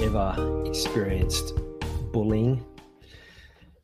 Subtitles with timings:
[0.00, 1.54] ever experienced
[2.12, 2.64] bullying,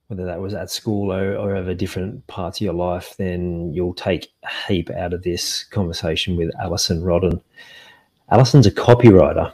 [0.09, 3.95] whether that was at school or, or over different parts of your life, then you'll
[3.95, 7.41] take a heap out of this conversation with Alison Rodden.
[8.31, 9.53] Alison's a copywriter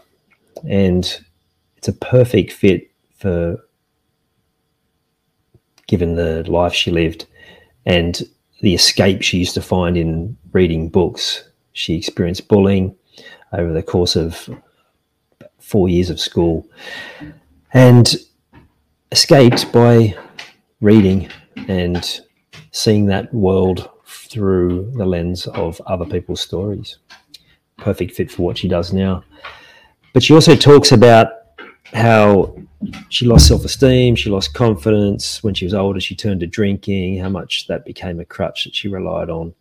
[0.69, 1.20] and
[1.77, 3.58] it's a perfect fit for
[5.86, 7.26] given the life she lived
[7.86, 8.22] and
[8.60, 11.48] the escape she used to find in reading books.
[11.72, 12.97] She experienced bullying
[13.52, 14.48] over the course of
[15.60, 16.69] four years of school
[17.72, 18.16] and
[19.12, 20.16] escaped by
[20.80, 21.28] reading
[21.69, 22.20] and
[22.70, 26.98] seeing that world through the lens of other people's stories.
[27.78, 29.25] Perfect fit for what she does now.
[30.12, 31.28] But she also talks about
[31.92, 32.56] how
[33.08, 35.42] she lost self esteem, she lost confidence.
[35.42, 38.75] When she was older, she turned to drinking, how much that became a crutch that
[38.75, 39.55] she relied on.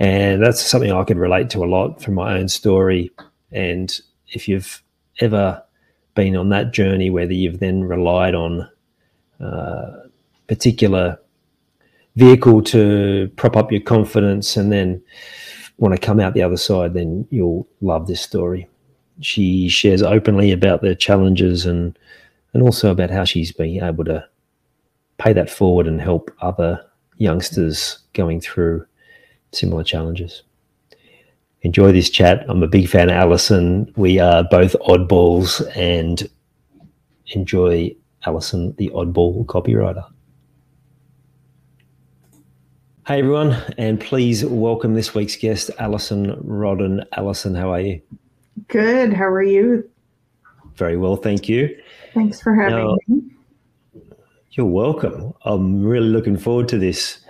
[0.00, 3.10] And that's something I could relate to a lot from my own story.
[3.50, 3.92] And
[4.28, 4.82] if you've
[5.20, 5.62] ever
[6.14, 8.68] been on that journey, whether you've then relied on
[9.40, 10.02] a uh,
[10.48, 11.18] particular
[12.16, 15.00] vehicle to prop up your confidence and then
[15.76, 18.68] want to come out the other side, then you'll love this story.
[19.20, 21.96] She shares openly about the challenges and
[22.54, 24.26] and also about how she's been able to
[25.18, 26.84] pay that forward and help other
[27.18, 28.86] youngsters going through
[29.52, 30.42] similar challenges
[31.62, 32.44] enjoy this chat.
[32.48, 33.92] I'm a big fan of Alison.
[33.96, 36.28] We are both oddballs and
[37.28, 37.94] enjoy
[38.26, 40.04] Alison, the oddball copywriter.
[43.06, 47.04] Hey everyone, and please welcome this week's guest, Alison Rodden.
[47.16, 48.02] Alison, how are you?
[48.68, 49.14] Good.
[49.14, 49.88] How are you?
[50.74, 51.74] Very well, thank you.
[52.12, 53.22] Thanks for having now, me.
[54.52, 55.32] You're welcome.
[55.44, 57.20] I'm really looking forward to this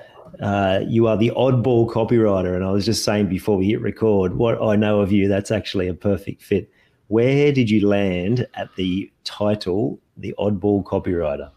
[0.41, 2.55] uh, you are the oddball copywriter.
[2.55, 5.51] And I was just saying before we hit record, what I know of you, that's
[5.51, 6.71] actually a perfect fit.
[7.09, 11.51] Where did you land at the title, the oddball copywriter?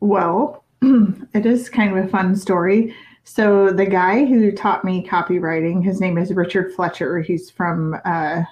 [0.00, 2.94] Well, it is kind of a fun story.
[3.24, 7.20] So the guy who taught me copywriting, his name is Richard Fletcher.
[7.20, 8.42] He's from uh,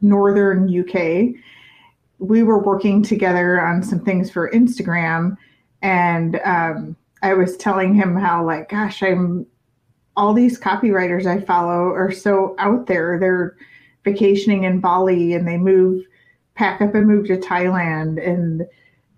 [0.00, 1.34] northern UK.
[2.18, 5.36] We were working together on some things for Instagram,
[5.80, 9.46] and um, I was telling him how like, gosh, I'm
[10.16, 13.18] all these copywriters I follow are so out there.
[13.18, 13.56] They're
[14.04, 16.04] vacationing in Bali and they move,
[16.54, 18.66] pack up and move to Thailand and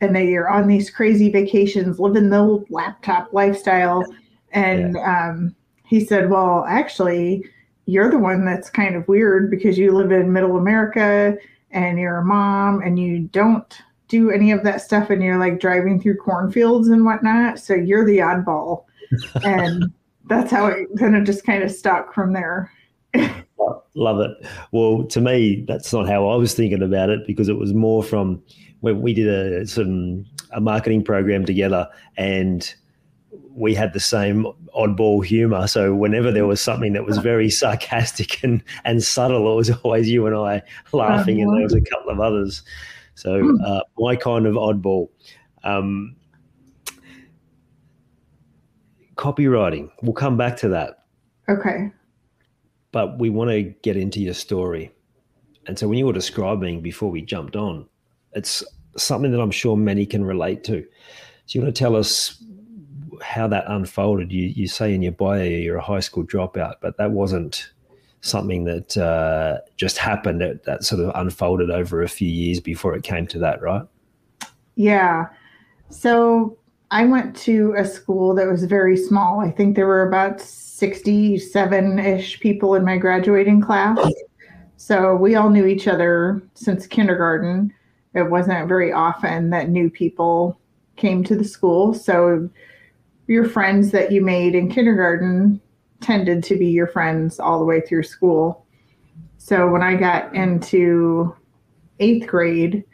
[0.01, 4.05] and they are on these crazy vacations, living the laptop lifestyle.
[4.53, 5.31] And yeah.
[5.31, 7.45] um, he said, Well, actually,
[7.87, 11.37] you're the one that's kind of weird because you live in middle America
[11.71, 15.61] and you're a mom and you don't do any of that stuff and you're like
[15.61, 17.59] driving through cornfields and whatnot.
[17.59, 18.85] So you're the oddball.
[19.45, 19.85] and
[20.27, 22.71] that's how it kind of just kind of stuck from there.
[23.95, 24.33] Love it.
[24.73, 28.03] Well, to me, that's not how I was thinking about it because it was more
[28.03, 28.43] from
[28.81, 32.75] when we did a some a marketing program together and
[33.55, 35.67] we had the same oddball humor.
[35.69, 40.09] So whenever there was something that was very sarcastic and, and subtle, it was always
[40.09, 41.51] you and I laughing, uh-huh.
[41.51, 42.63] and there was a couple of others.
[43.15, 43.57] So hmm.
[43.65, 45.09] uh, my kind of oddball.
[45.63, 46.17] Um,
[49.17, 49.91] copywriting.
[50.03, 51.05] We'll come back to that.
[51.49, 51.91] Okay.
[52.93, 54.93] But we want to get into your story.
[55.67, 57.89] And so when you were describing before we jumped on,
[58.33, 58.63] it's
[58.97, 60.85] something that I'm sure many can relate to.
[61.47, 62.43] So you want to tell us
[63.23, 64.33] how that unfolded?
[64.33, 67.73] You you say in your bio you're a high school dropout, but that wasn't
[68.25, 72.95] something that uh, just happened that, that sort of unfolded over a few years before
[72.95, 73.87] it came to that, right?
[74.77, 75.27] Yeah.
[75.91, 76.57] So
[76.91, 79.41] I went to a school that was very small.
[79.41, 83.99] I think there were about 67 ish people in my graduating class.
[84.77, 87.73] So we all knew each other since kindergarten.
[88.15, 90.59] it wasn't very often that new people
[90.97, 91.93] came to the school.
[91.93, 92.49] So
[93.27, 95.61] your friends that you made in kindergarten
[96.05, 98.67] tended to be your friends all the way through school.
[99.39, 101.35] So when I got into
[101.99, 102.85] eighth grade,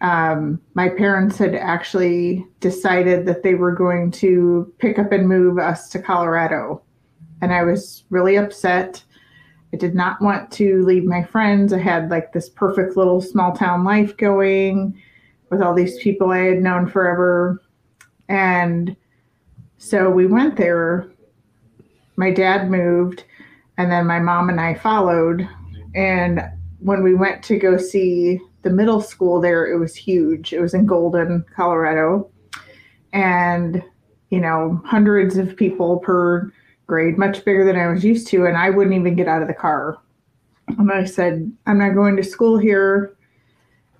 [0.00, 5.58] um, my parents had actually decided that they were going to pick up and move
[5.58, 6.82] us to Colorado.
[7.40, 9.02] And I was really upset.
[9.72, 11.72] I did not want to leave my friends.
[11.72, 15.00] I had like this perfect little small town life going
[15.50, 17.62] with all these people I had known forever.
[18.28, 18.96] And
[19.78, 21.10] so we went there.
[22.16, 23.24] My dad moved,
[23.78, 25.48] and then my mom and I followed.
[25.94, 26.40] And
[26.80, 30.52] when we went to go see the middle school there, it was huge.
[30.52, 32.30] It was in Golden, Colorado.
[33.12, 33.82] And,
[34.30, 36.52] you know, hundreds of people per
[36.86, 38.46] grade, much bigger than I was used to.
[38.46, 39.98] And I wouldn't even get out of the car.
[40.68, 43.16] And I said, I'm not going to school here.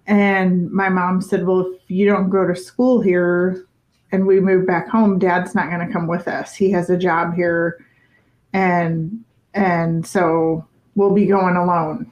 [0.07, 3.67] And my mom said, Well, if you don't go to school here
[4.13, 6.55] and we move back home, dad's not going to come with us.
[6.55, 7.85] He has a job here.
[8.56, 9.23] And,
[9.53, 12.11] and so we'll be going alone.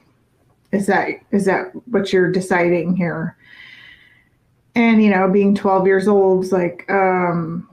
[0.71, 3.35] Is that, is that what you're deciding here?
[4.75, 7.67] And, you know, being 12 years old like, um,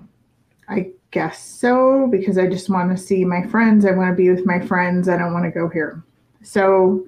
[0.69, 3.85] I guess so because I just want to see my friends.
[3.85, 5.07] I want to be with my friends.
[5.07, 6.03] I don't want to go here.
[6.43, 7.07] So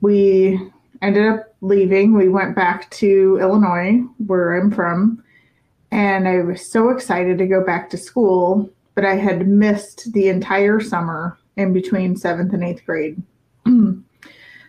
[0.00, 0.58] we
[1.02, 2.14] ended up leaving.
[2.14, 5.22] We went back to Illinois, where I'm from,
[5.90, 10.28] and I was so excited to go back to school, but I had missed the
[10.28, 13.20] entire summer in between seventh and eighth grade.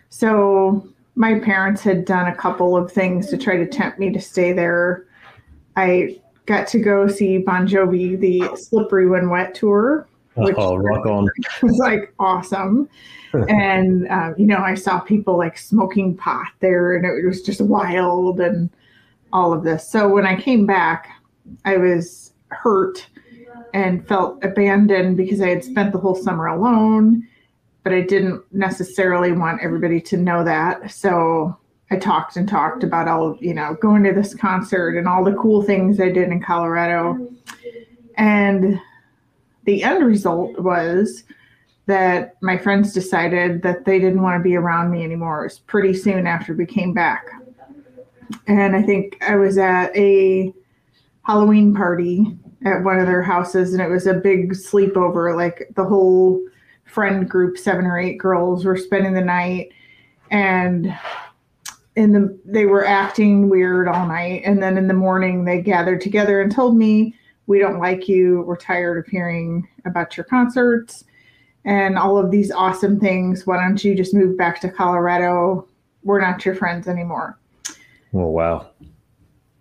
[0.08, 4.20] so my parents had done a couple of things to try to tempt me to
[4.20, 5.06] stay there.
[5.76, 10.06] I got to go see Bon Jovi, the Slippery When Wet tour.
[10.34, 11.28] Which oh, rock on.
[11.62, 12.88] was like awesome.
[13.48, 17.60] and, um, you know, I saw people like smoking pot there and it was just
[17.60, 18.68] wild and
[19.32, 19.88] all of this.
[19.88, 21.10] So when I came back,
[21.64, 23.06] I was hurt
[23.76, 27.28] and felt abandoned because I had spent the whole summer alone,
[27.84, 30.90] but I didn't necessarily want everybody to know that.
[30.90, 31.54] So
[31.90, 35.34] I talked and talked about all, you know, going to this concert and all the
[35.34, 37.28] cool things I did in Colorado.
[38.16, 38.80] And
[39.64, 41.24] the end result was
[41.84, 45.42] that my friends decided that they didn't want to be around me anymore.
[45.42, 47.26] It was pretty soon after we came back.
[48.46, 50.50] And I think I was at a
[51.24, 55.36] Halloween party at one of their houses, and it was a big sleepover.
[55.36, 56.40] Like the whole
[56.84, 59.72] friend group, seven or eight girls, were spending the night.
[60.30, 60.92] And
[61.96, 66.00] in the they were acting weird all night and then in the morning they gathered
[66.00, 67.14] together and told me
[67.46, 71.04] we don't like you we're tired of hearing about your concerts
[71.64, 75.66] and all of these awesome things why don't you just move back to colorado
[76.04, 77.38] we're not your friends anymore
[78.12, 78.70] oh wow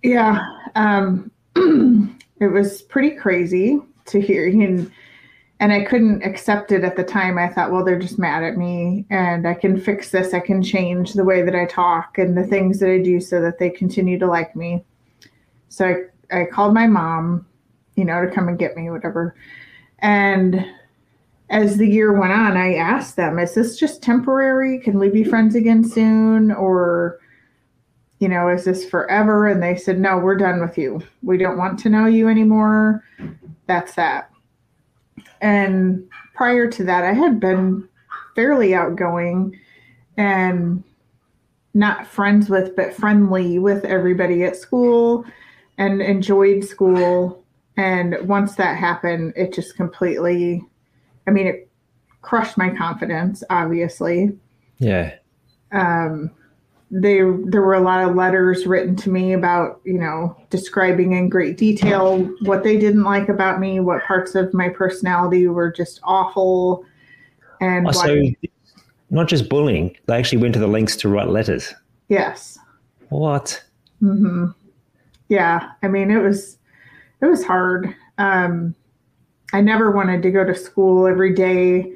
[0.04, 0.46] yeah
[0.76, 1.32] um,
[2.40, 4.92] it was pretty crazy to hear and
[5.60, 7.38] and I couldn't accept it at the time.
[7.38, 10.34] I thought, well, they're just mad at me and I can fix this.
[10.34, 13.42] I can change the way that I talk and the things that I do so
[13.42, 14.84] that they continue to like me.
[15.70, 17.48] So I, I called my mom,
[17.96, 19.34] you know, to come and get me, whatever.
[20.00, 20.66] And
[21.50, 24.80] as the year went on, I asked them, is this just temporary?
[24.80, 26.52] Can we be friends again soon?
[26.52, 27.20] Or,
[28.25, 29.48] you know, is this forever?
[29.48, 31.00] And they said, no, we're done with you.
[31.22, 33.03] We don't want to know you anymore.
[33.67, 34.32] That's that.
[35.41, 37.88] And prior to that, I had been
[38.34, 39.60] fairly outgoing
[40.17, 40.84] and
[41.75, 45.24] not friends with, but friendly with everybody at school
[45.77, 47.44] and enjoyed school.
[47.77, 50.65] And once that happened, it just completely,
[51.27, 51.70] I mean, it
[52.24, 54.36] crushed my confidence, obviously.
[54.79, 55.13] Yeah.
[55.72, 56.32] Um,
[57.02, 61.28] they there were a lot of letters written to me about you know describing in
[61.28, 66.00] great detail what they didn't like about me what parts of my personality were just
[66.04, 66.86] awful
[67.60, 68.22] and oh, so
[69.10, 71.74] not just bullying they actually went to the lengths to write letters.
[72.08, 72.58] Yes.
[73.10, 73.62] What?
[74.02, 74.48] Mm-hmm.
[75.28, 76.58] yeah i mean it was
[77.22, 77.94] it was hard.
[78.18, 78.74] Um
[79.52, 81.94] i never wanted to go to school every day.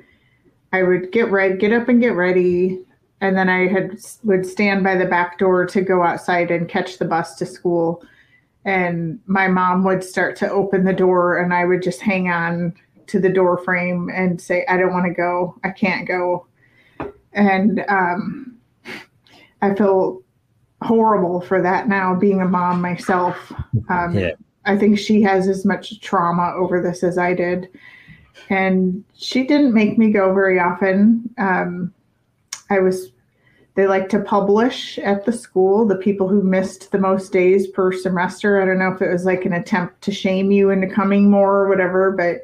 [0.74, 2.80] I would get ready get up and get ready
[3.22, 6.98] and then I had would stand by the back door to go outside and catch
[6.98, 8.04] the bus to school.
[8.66, 12.74] And my mom would start to open the door, and I would just hang on
[13.08, 15.56] to the door frame and say, "I don't want to go.
[15.64, 16.46] I can't go."
[17.34, 18.58] And um,
[19.62, 20.22] I feel
[20.82, 23.52] horrible for that now, being a mom myself.
[23.90, 24.32] Um, yeah.
[24.66, 27.70] I think she has as much trauma over this as I did.
[28.50, 31.30] And she didn't make me go very often.
[31.38, 31.94] Um,
[32.70, 33.12] I was
[33.76, 37.94] they like to publish at the school the people who missed the most days per
[37.94, 38.62] semester.
[38.62, 41.56] I don't know if it was like an attempt to shame you into coming more
[41.56, 42.42] or whatever, but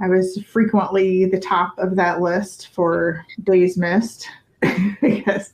[0.00, 4.28] I was frequently the top of that list for days missed
[5.00, 5.52] because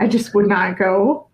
[0.00, 1.28] I just would not go.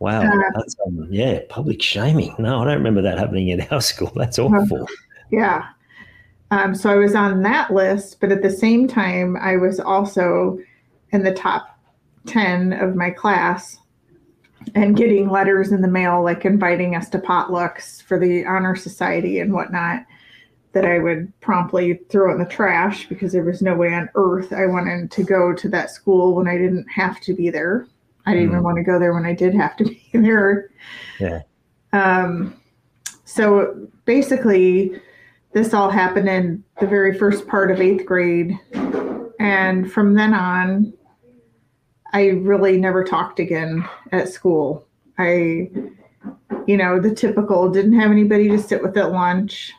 [0.00, 2.34] Wow, uh, um, yeah, public shaming.
[2.38, 4.12] No, I don't remember that happening in our school.
[4.16, 4.88] That's awful.
[5.30, 5.68] Yeah.
[6.50, 10.58] Um, so I was on that list, but at the same time, I was also
[11.14, 11.78] in the top
[12.26, 13.78] 10 of my class
[14.74, 19.38] and getting letters in the mail, like inviting us to potlucks for the honor society
[19.38, 20.04] and whatnot,
[20.72, 24.52] that I would promptly throw in the trash because there was no way on earth
[24.52, 27.86] I wanted to go to that school when I didn't have to be there.
[28.26, 28.52] I didn't mm.
[28.52, 30.70] even want to go there when I did have to be there.
[31.20, 31.42] Yeah.
[31.92, 32.60] Um,
[33.24, 35.00] so basically,
[35.52, 38.58] this all happened in the very first part of eighth grade.
[39.38, 40.92] And from then on,
[42.14, 44.86] I really never talked again at school.
[45.18, 45.68] I,
[46.64, 49.72] you know, the typical didn't have anybody to sit with at lunch.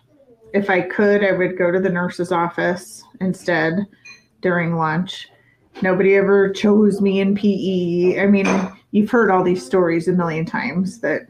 [0.54, 3.88] If I could, I would go to the nurse's office instead
[4.42, 5.30] during lunch.
[5.82, 8.22] Nobody ever chose me in PE.
[8.22, 8.48] I mean,
[8.92, 11.28] you've heard all these stories a million times that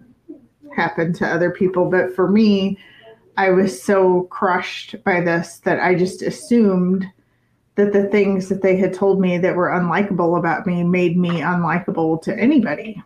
[0.76, 2.80] happen to other people, but for me,
[3.38, 7.06] I was so crushed by this that I just assumed
[7.75, 11.41] that the things that they had told me that were unlikable about me made me
[11.41, 13.01] unlikable to anybody.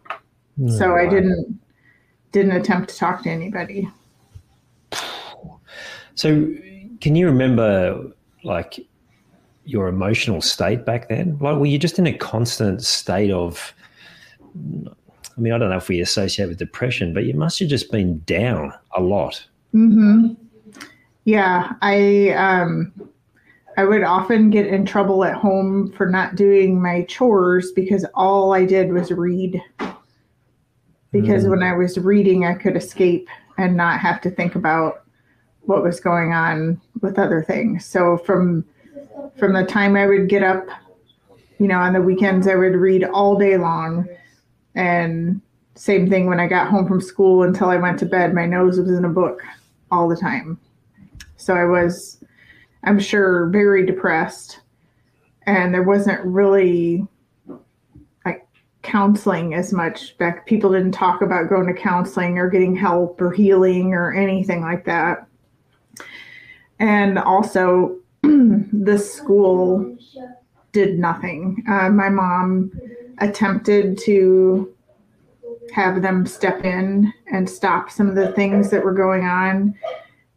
[0.59, 1.59] Mm, so I didn't
[2.31, 3.89] didn't attempt to talk to anybody.
[6.15, 6.53] So
[7.01, 8.11] can you remember
[8.43, 8.85] like
[9.65, 11.37] your emotional state back then?
[11.39, 13.73] Like were you just in a constant state of
[14.55, 17.91] I mean, I don't know if we associate with depression, but you must have just
[17.91, 19.45] been down a lot.
[19.73, 20.33] Mm-hmm.
[21.23, 22.91] Yeah, I um,
[23.79, 28.53] I would often get in trouble at home for not doing my chores because all
[28.53, 29.63] I did was read.
[31.13, 31.51] Because mm.
[31.51, 35.03] when I was reading, I could escape and not have to think about
[35.61, 37.85] what was going on with other things.
[37.85, 38.65] So from
[39.37, 40.67] from the time I would get up,
[41.57, 44.09] you know, on the weekends I would read all day long.
[44.75, 45.39] And
[45.75, 48.77] same thing when I got home from school until I went to bed, my nose
[48.77, 49.41] was in a book
[49.89, 50.59] all the time.
[51.37, 52.18] So I was
[52.83, 54.59] I'm sure, very depressed.
[55.45, 57.05] And there wasn't really
[58.25, 58.47] like
[58.81, 60.45] counseling as much back.
[60.45, 64.85] People didn't talk about going to counseling or getting help or healing or anything like
[64.85, 65.27] that.
[66.79, 69.97] And also, the school
[70.71, 71.63] did nothing.
[71.67, 72.71] Uh, my mom
[73.19, 74.73] attempted to
[75.73, 79.75] have them step in and stop some of the things that were going on.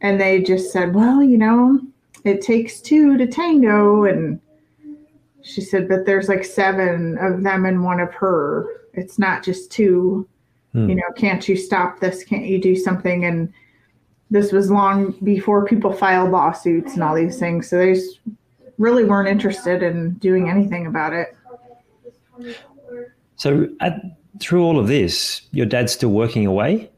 [0.01, 1.79] And they just said, well, you know,
[2.23, 4.39] it takes two to tango and
[5.41, 8.65] she said but there's like seven of them and one of her.
[8.93, 10.27] It's not just two.
[10.71, 10.89] Hmm.
[10.89, 12.23] you know can't you stop this?
[12.23, 13.25] Can't you do something?
[13.25, 13.53] And
[14.31, 18.19] this was long before people filed lawsuits and all these things so they just
[18.77, 21.35] really weren't interested in doing anything about it.
[23.35, 24.01] So at,
[24.39, 26.89] through all of this your dad's still working away?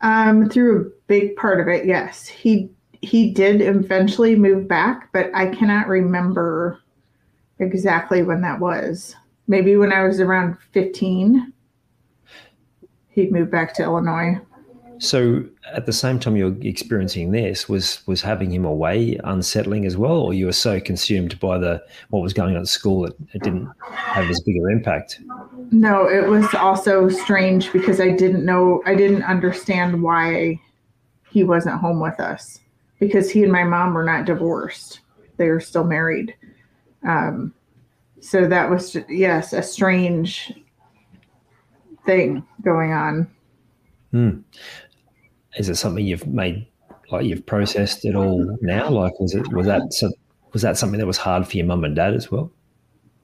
[0.00, 2.26] Um, through a big part of it yes.
[2.26, 2.68] He
[3.00, 6.80] he did eventually move back, but I cannot remember
[7.58, 9.14] exactly when that was.
[9.46, 11.52] Maybe when I was around 15,
[13.08, 14.40] he'd moved back to Illinois.
[15.00, 19.96] So at the same time you're experiencing this, was was having him away unsettling as
[19.96, 23.14] well, or you were so consumed by the what was going on at school that
[23.32, 25.20] it didn't have as bigger impact?
[25.70, 30.60] No, it was also strange because I didn't know I didn't understand why
[31.30, 32.58] he wasn't home with us
[32.98, 35.00] because he and my mom were not divorced.
[35.36, 36.34] They were still married.
[37.06, 37.54] Um,
[38.20, 40.52] so that was, yes, a strange
[42.04, 43.30] thing going on.
[44.10, 44.38] Hmm.
[45.56, 46.66] Is it something you've made,
[47.10, 48.90] like you've processed it all now?
[48.90, 50.10] Like, was it, was that, so,
[50.52, 52.50] was that something that was hard for your mum and dad as well?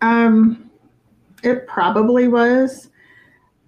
[0.01, 0.71] Um,
[1.43, 2.91] it probably was.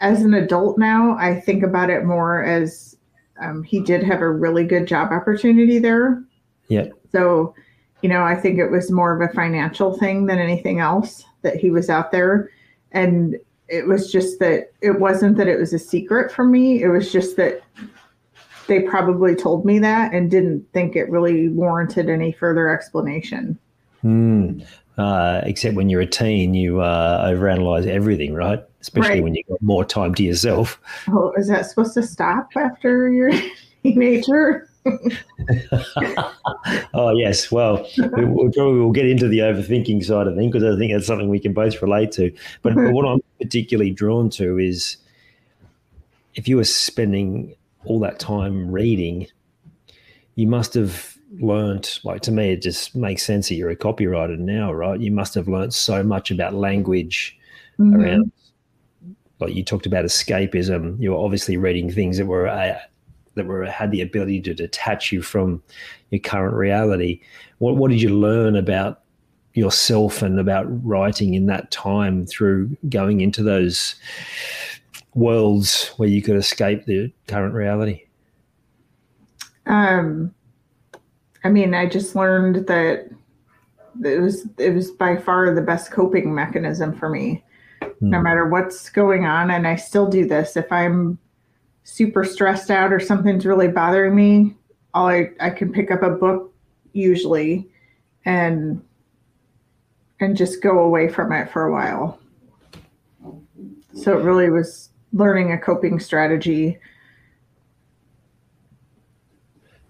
[0.00, 2.95] As an adult now, I think about it more as
[3.40, 6.22] um, he did have a really good job opportunity there.
[6.68, 6.88] Yeah.
[7.12, 7.54] So,
[8.02, 11.56] you know, I think it was more of a financial thing than anything else that
[11.56, 12.50] he was out there.
[12.92, 13.36] And
[13.68, 16.82] it was just that it wasn't that it was a secret from me.
[16.82, 17.62] It was just that
[18.66, 23.58] they probably told me that and didn't think it really warranted any further explanation.
[24.02, 24.60] Hmm.
[24.98, 28.64] Uh, except when you're a teen, you uh, overanalyze everything, right?
[28.80, 29.22] Especially right.
[29.22, 30.80] when you've got more time to yourself.
[31.08, 34.70] Oh, is that supposed to stop after you're a teenager?
[36.94, 40.64] oh yes, well, we, will probably will get into the overthinking side of things because
[40.64, 42.32] I think that's something we can both relate to.
[42.62, 44.96] But, but what I'm particularly drawn to is
[46.34, 49.26] if you were spending all that time reading,
[50.36, 54.38] you must have learned like to me it just makes sense that you're a copywriter
[54.38, 55.00] now right?
[55.00, 57.38] You must have learned so much about language
[57.78, 58.00] mm-hmm.
[58.00, 58.32] around
[59.40, 61.00] like you talked about escapism.
[61.00, 62.78] You were obviously reading things that were uh,
[63.34, 65.62] that were had the ability to detach you from
[66.10, 67.20] your current reality.
[67.58, 69.02] What what did you learn about
[69.54, 73.94] yourself and about writing in that time through going into those
[75.14, 78.02] worlds where you could escape the current reality?
[79.66, 80.34] Um
[81.46, 83.08] I mean, I just learned that
[84.04, 87.44] it was it was by far the best coping mechanism for me.
[87.80, 87.94] Mm.
[88.00, 90.56] No matter what's going on, and I still do this.
[90.56, 91.20] If I'm
[91.84, 94.56] super stressed out or something's really bothering me,
[94.92, 96.52] all I, I can pick up a book
[96.92, 97.70] usually
[98.24, 98.82] and
[100.18, 102.18] and just go away from it for a while.
[103.94, 106.80] So it really was learning a coping strategy.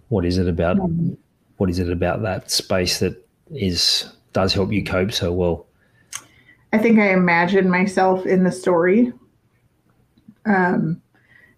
[0.09, 1.17] What is it about um,
[1.57, 5.65] what is it about that space that is does help you cope so well?
[6.73, 9.11] I think I imagine myself in the story.
[10.45, 11.01] Um,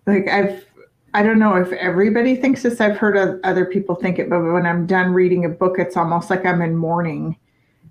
[0.06, 0.66] like I've,
[1.14, 2.80] I don't know if everybody thinks this.
[2.80, 6.30] I've heard other people think it, but when I'm done reading a book, it's almost
[6.30, 7.38] like I'm in mourning,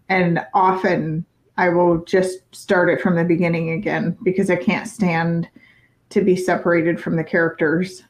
[0.09, 1.25] and often
[1.57, 5.49] I will just start it from the beginning again because I can't stand
[6.11, 8.05] to be separated from the characters.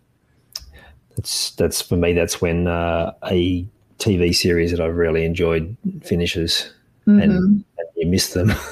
[1.17, 2.13] That's that's for me.
[2.13, 3.67] That's when uh, a
[3.99, 6.73] TV series that I've really enjoyed finishes,
[7.07, 7.21] mm-hmm.
[7.21, 7.65] and, and,
[7.97, 8.53] you miss them.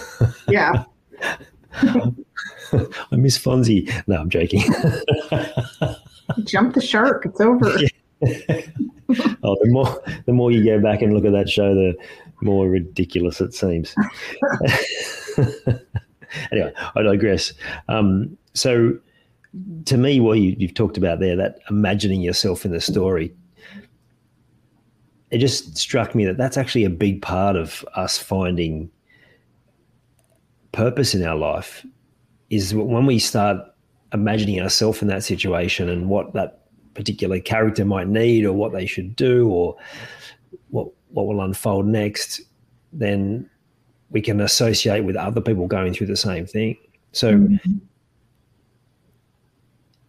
[0.49, 0.85] Yeah.
[1.83, 3.91] I miss Fonzie.
[4.07, 4.63] No, I'm joking.
[6.45, 7.27] Jump the shark.
[7.27, 7.67] It's over.
[9.43, 11.95] oh, the more the more you go back and look at that show, the
[12.41, 13.95] more ridiculous it seems.
[16.51, 17.53] anyway, I digress.
[17.89, 18.99] Um, so,
[19.87, 23.35] to me, what you, you've talked about there, that imagining yourself in the story,
[25.31, 28.91] it just struck me that that's actually a big part of us finding
[30.73, 31.85] purpose in our life
[32.51, 33.59] is when we start
[34.13, 36.61] imagining ourselves in that situation and what that
[36.95, 39.77] particular character might need or what they should do or
[40.71, 42.41] what what will unfold next
[42.93, 43.49] then
[44.11, 46.77] we can associate with other people going through the same thing
[47.13, 47.79] so mm-hmm.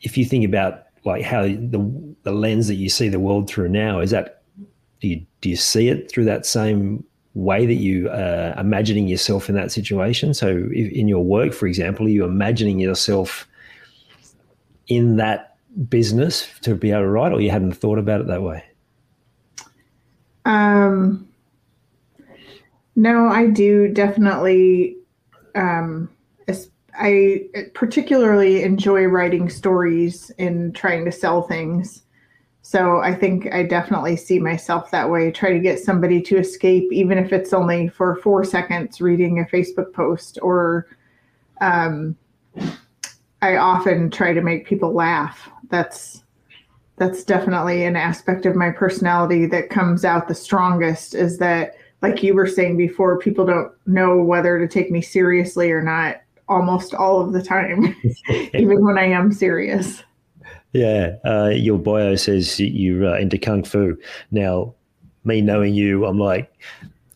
[0.01, 3.69] if you think about like how the the lens that you see the world through
[3.69, 4.36] now is that
[4.99, 9.49] do you do you see it through that same way that you are imagining yourself
[9.49, 10.33] in that situation?
[10.33, 13.47] So, in your work, for example, are you imagining yourself
[14.87, 15.57] in that
[15.89, 18.63] business to be able to write, or you hadn't thought about it that way?
[20.45, 21.27] Um,
[22.95, 24.97] no, I do definitely.
[25.55, 26.09] Um,
[26.99, 32.03] I particularly enjoy writing stories and trying to sell things.
[32.69, 35.31] So I think I definitely see myself that way.
[35.31, 39.45] Try to get somebody to escape, even if it's only for four seconds reading a
[39.45, 40.37] Facebook post.
[40.41, 40.85] Or
[41.61, 42.17] um,
[43.41, 45.49] I often try to make people laugh.
[45.69, 46.25] That's
[46.97, 51.15] that's definitely an aspect of my personality that comes out the strongest.
[51.15, 55.71] Is that like you were saying before, people don't know whether to take me seriously
[55.71, 56.17] or not
[56.49, 57.95] almost all of the time,
[58.53, 60.03] even when I am serious.
[60.73, 63.97] Yeah, uh, your bio says you're uh, into kung fu.
[64.31, 64.73] Now,
[65.23, 66.51] me knowing you, I'm like,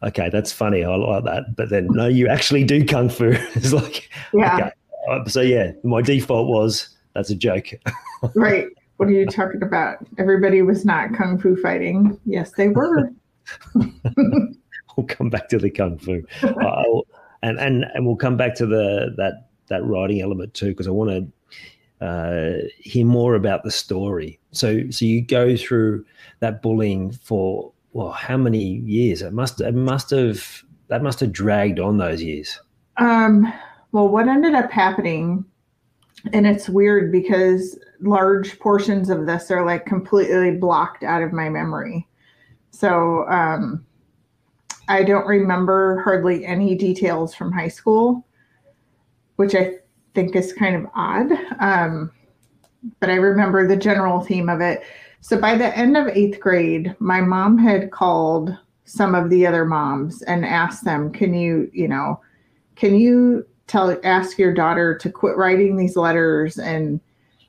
[0.03, 0.83] okay, that's funny.
[0.83, 1.55] I like that.
[1.55, 3.25] But then, no, you actually do kung fu.
[3.55, 4.55] it's like, yeah.
[4.55, 4.71] Okay.
[5.09, 7.69] Uh, so yeah, my default was that's a joke.
[8.35, 8.67] right.
[8.97, 9.97] What are you talking about?
[10.19, 12.19] Everybody was not kung fu fighting.
[12.25, 13.11] Yes, they were.
[13.75, 16.83] we'll come back to the kung fu, uh,
[17.41, 20.91] and and and we'll come back to the that that writing element too, because I
[20.91, 21.27] want to
[22.01, 24.39] uh, hear more about the story.
[24.51, 26.05] So, so you go through
[26.39, 29.21] that bullying for well, how many years?
[29.21, 32.59] It must it must have that must have dragged on those years.
[32.97, 33.51] Um,
[33.91, 35.45] well, what ended up happening,
[36.33, 41.49] and it's weird because large portions of this are like completely blocked out of my
[41.49, 42.07] memory.
[42.71, 43.85] So, um,
[44.87, 48.25] I don't remember hardly any details from high school,
[49.35, 49.75] which I
[50.13, 51.31] think is kind of odd.
[51.59, 52.11] Um,
[52.99, 54.83] but I remember the general theme of it.
[55.21, 59.65] So by the end of eighth grade, my mom had called some of the other
[59.65, 62.19] moms and asked them, "Can you, you know,
[62.75, 66.99] can you tell ask your daughter to quit writing these letters and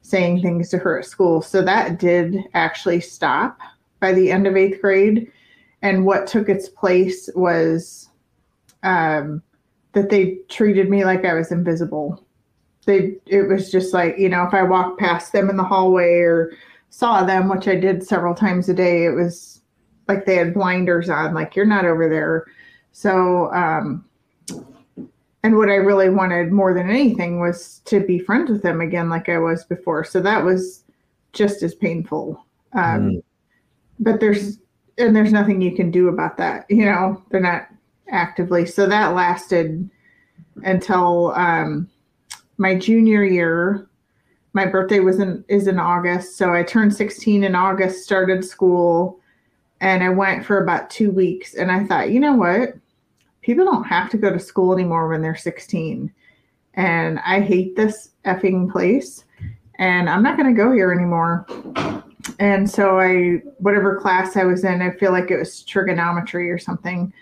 [0.03, 3.59] saying things to her at school?" So that did actually stop.
[4.03, 5.31] by the end of eighth grade.
[5.81, 8.11] And what took its place was
[8.83, 9.43] um,
[9.93, 12.23] that they treated me like I was invisible.
[12.85, 16.21] They, it was just like, you know, if I walked past them in the hallway
[16.21, 16.53] or
[16.91, 19.61] saw them, which I did several times a day, it was
[20.09, 22.47] like they had blinders on, like, you're not over there.
[22.91, 24.05] So, um,
[25.45, 29.09] and what I really wanted more than anything was to be friends with them again,
[29.09, 30.05] like I was before.
[30.05, 30.85] So that was
[31.33, 32.45] just as painful.
[32.75, 33.23] Um, mm.
[33.99, 34.59] But there's
[34.99, 36.67] and there's nothing you can do about that.
[36.69, 37.69] You know, they're not
[38.11, 38.67] actively.
[38.67, 39.89] So that lasted
[40.65, 41.89] until um,
[42.63, 43.89] my junior year.
[44.55, 49.21] My birthday was in is in August, so I turned 16 in August, started school,
[49.81, 51.55] and I went for about two weeks.
[51.55, 52.75] And I thought, you know what?
[53.43, 56.11] people don't have to go to school anymore when they're 16.
[56.75, 59.25] And I hate this effing place.
[59.79, 61.47] And I'm not going to go here anymore.
[62.39, 66.59] And so I, whatever class I was in, I feel like it was trigonometry or
[66.59, 67.13] something.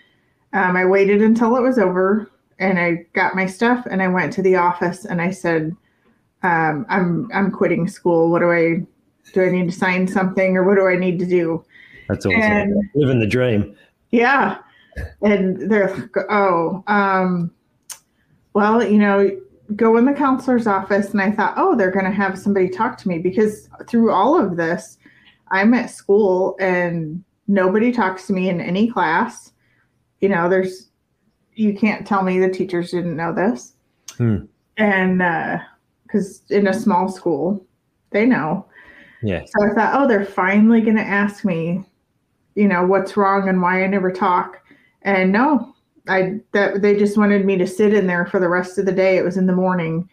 [0.53, 2.29] Um, I waited until it was over
[2.61, 5.75] and I got my stuff and I went to the office and I said,
[6.43, 8.31] um, I'm, I'm quitting school.
[8.31, 8.85] What do I,
[9.33, 11.65] do I need to sign something or what do I need to do?
[12.07, 12.41] That's awesome.
[12.41, 13.75] And, Living the dream.
[14.11, 14.57] Yeah
[15.21, 17.51] and they're like, oh, um,
[18.53, 19.29] well, you know,
[19.75, 21.11] go in the counselor's office.
[21.11, 24.39] And I thought, oh, they're going to have somebody talk to me because through all
[24.39, 24.97] of this,
[25.49, 29.51] I'm at school and nobody talks to me in any class.
[30.19, 30.89] You know, there's,
[31.55, 33.73] you can't tell me the teachers didn't know this.
[34.17, 34.45] Hmm.
[34.77, 35.19] And,
[36.03, 37.65] because uh, in a small school,
[38.11, 38.65] they know.
[39.21, 39.43] Yeah.
[39.45, 41.83] So I thought, oh, they're finally going to ask me,
[42.55, 44.61] you know, what's wrong and why I never talk.
[45.03, 45.75] And no,
[46.07, 48.91] I that they just wanted me to sit in there for the rest of the
[48.91, 49.17] day.
[49.17, 50.09] It was in the morning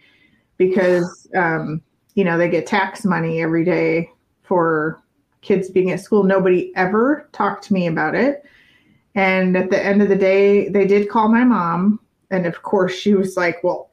[0.57, 1.81] because um,
[2.15, 4.11] you know they get tax money every day
[4.43, 5.03] for
[5.41, 6.25] kids being at school.
[6.25, 8.45] Nobody ever talked to me about it.
[9.19, 11.99] And at the end of the day, they did call my mom,
[12.31, 13.91] and of course she was like, "Well,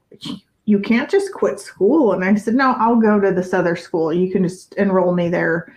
[0.66, 4.14] you can't just quit school." And I said, "No, I'll go to this other school.
[4.14, 5.74] You can just enroll me there."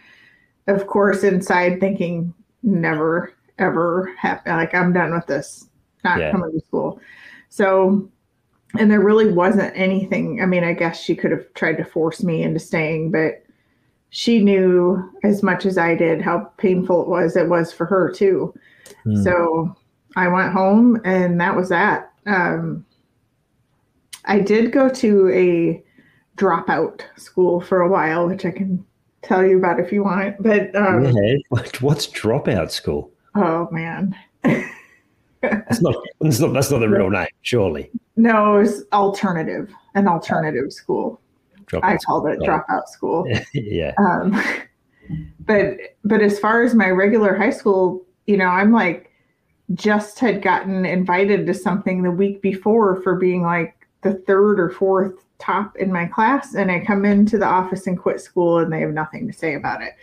[0.66, 4.52] Of course, inside thinking, "Never." ever happen.
[4.52, 5.68] Like I'm done with this,
[6.04, 6.30] not yeah.
[6.30, 7.00] coming to school.
[7.48, 8.08] So,
[8.78, 10.40] and there really wasn't anything.
[10.42, 13.42] I mean, I guess she could have tried to force me into staying, but
[14.10, 17.36] she knew as much as I did how painful it was.
[17.36, 18.54] It was for her too.
[19.04, 19.24] Mm.
[19.24, 19.76] So
[20.16, 22.12] I went home, and that was that.
[22.26, 22.84] Um,
[24.24, 25.82] I did go to a
[26.36, 28.84] dropout school for a while, which I can
[29.22, 30.42] tell you about if you want.
[30.42, 31.36] But um, yeah.
[31.80, 33.10] what's dropout school?
[33.34, 34.14] Oh man.
[35.40, 37.90] that's not, that's not that's not the real name, surely.
[38.16, 41.20] No, it was alternative, an alternative school.
[41.66, 43.26] Dropout I called it dropout school.
[43.54, 43.92] yeah.
[43.98, 44.42] Um,
[45.40, 49.10] but but as far as my regular high school, you know, I'm like
[49.74, 54.70] just had gotten invited to something the week before for being like the third or
[54.70, 58.72] fourth top in my class and I come into the office and quit school and
[58.72, 59.94] they have nothing to say about it.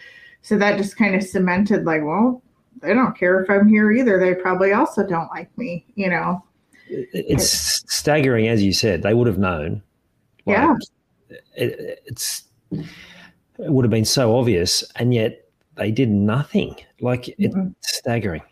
[0.41, 2.41] So that just kind of cemented like, well,
[2.81, 4.19] they don't care if I'm here either.
[4.19, 6.43] They probably also don't like me, you know.
[6.87, 9.01] It's staggering, as you said.
[9.01, 9.81] They would have known.
[10.45, 10.75] Like, yeah.
[11.55, 12.85] It, it's it
[13.71, 15.44] would have been so obvious, and yet
[15.77, 16.75] they did nothing.
[16.99, 17.69] Like it's mm-hmm.
[17.81, 18.43] staggering.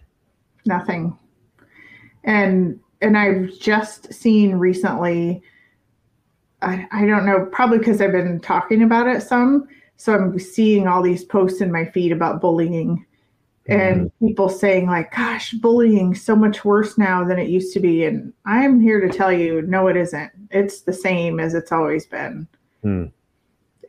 [0.66, 1.18] Nothing.
[2.24, 5.42] And and I've just seen recently.
[6.62, 9.68] I, I don't know, probably because I've been talking about it some.
[9.98, 13.06] So I'm seeing all these posts in my feed about bullying
[13.68, 14.28] and mm-hmm.
[14.28, 18.34] people saying like gosh bullying so much worse now than it used to be and
[18.46, 22.48] i'm here to tell you no it isn't it's the same as it's always been
[22.84, 23.10] mm.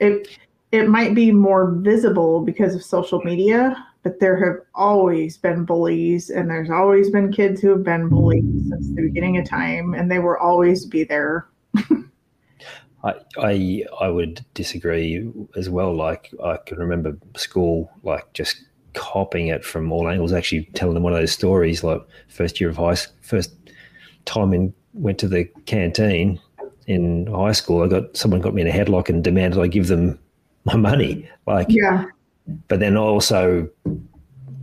[0.01, 0.39] it
[0.75, 6.29] it might be more visible because of social media but there have always been bullies
[6.29, 10.11] and there's always been kids who have been bullied since the beginning of time and
[10.11, 11.49] they will always be there
[13.05, 15.95] I, I I would disagree as well.
[15.95, 21.03] Like I can remember school, like just copying it from all angles, actually telling them
[21.03, 23.55] one of those stories like first year of high first
[24.25, 26.41] time in went to the canteen
[26.87, 29.89] in high school, I got someone got me in a headlock and demanded I give
[29.89, 30.19] them
[30.65, 31.29] my money.
[31.47, 32.07] Like yeah.
[32.69, 33.69] But then also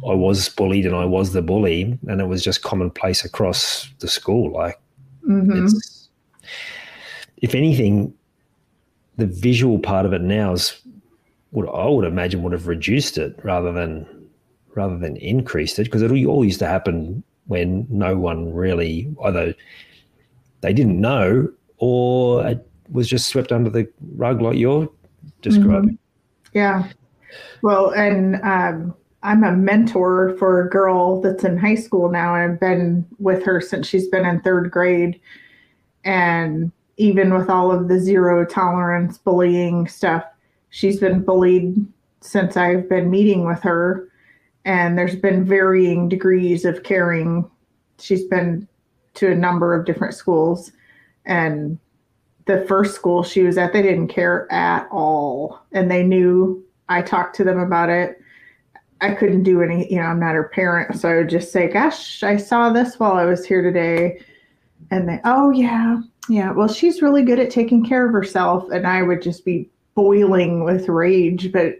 [0.07, 4.07] I was bullied and I was the bully and it was just commonplace across the
[4.07, 4.51] school.
[4.51, 4.79] Like
[5.27, 5.67] mm-hmm.
[7.37, 8.13] if anything,
[9.17, 10.81] the visual part of it now is
[11.51, 14.07] what I would imagine would have reduced it rather than
[14.73, 19.53] rather than increased it because it all used to happen when no one really either
[20.61, 23.85] they didn't know or it was just swept under the
[24.15, 24.89] rug like you're
[25.41, 25.91] describing.
[25.91, 26.57] Mm-hmm.
[26.57, 26.87] Yeah.
[27.61, 32.53] Well, and um, I'm a mentor for a girl that's in high school now, and
[32.53, 35.19] I've been with her since she's been in third grade.
[36.03, 40.23] And even with all of the zero tolerance bullying stuff,
[40.69, 41.75] she's been bullied
[42.21, 44.07] since I've been meeting with her.
[44.65, 47.49] And there's been varying degrees of caring.
[47.99, 48.67] She's been
[49.15, 50.71] to a number of different schools.
[51.25, 51.79] And
[52.51, 55.59] the first school she was at, they didn't care at all.
[55.71, 58.19] And they knew I talked to them about it.
[58.99, 60.99] I couldn't do any, you know, I'm not her parent.
[60.99, 64.21] So I would just say, Gosh, I saw this while I was here today.
[64.91, 66.51] And they, Oh, yeah, yeah.
[66.51, 68.69] Well, she's really good at taking care of herself.
[68.71, 71.51] And I would just be boiling with rage.
[71.51, 71.77] But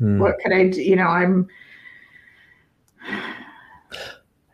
[0.00, 0.18] mm.
[0.18, 0.82] what could I do?
[0.82, 1.46] You know, I'm.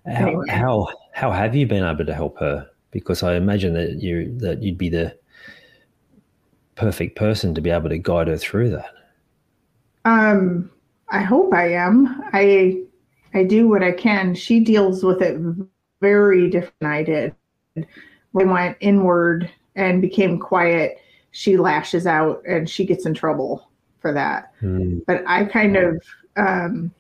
[0.04, 0.46] How, anyway.
[0.48, 2.68] how how have you been able to help her?
[2.90, 5.16] Because I imagine that you that you'd be the
[6.82, 8.92] perfect person to be able to guide her through that.
[10.04, 10.68] Um,
[11.10, 12.24] I hope I am.
[12.32, 12.82] I
[13.34, 14.34] I do what I can.
[14.34, 15.40] She deals with it
[16.00, 17.34] very different than I did.
[18.32, 20.98] When I went inward and became quiet,
[21.30, 24.52] she lashes out and she gets in trouble for that.
[24.60, 25.02] Mm.
[25.06, 26.02] But I kind of
[26.36, 26.92] um,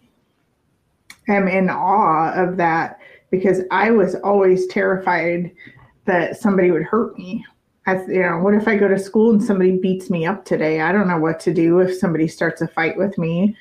[1.26, 3.00] am in awe of that
[3.32, 5.50] because I was always terrified
[6.04, 7.44] that somebody would hurt me.
[7.86, 10.80] I, you know, what if I go to school and somebody beats me up today?
[10.80, 13.56] I don't know what to do if somebody starts a fight with me.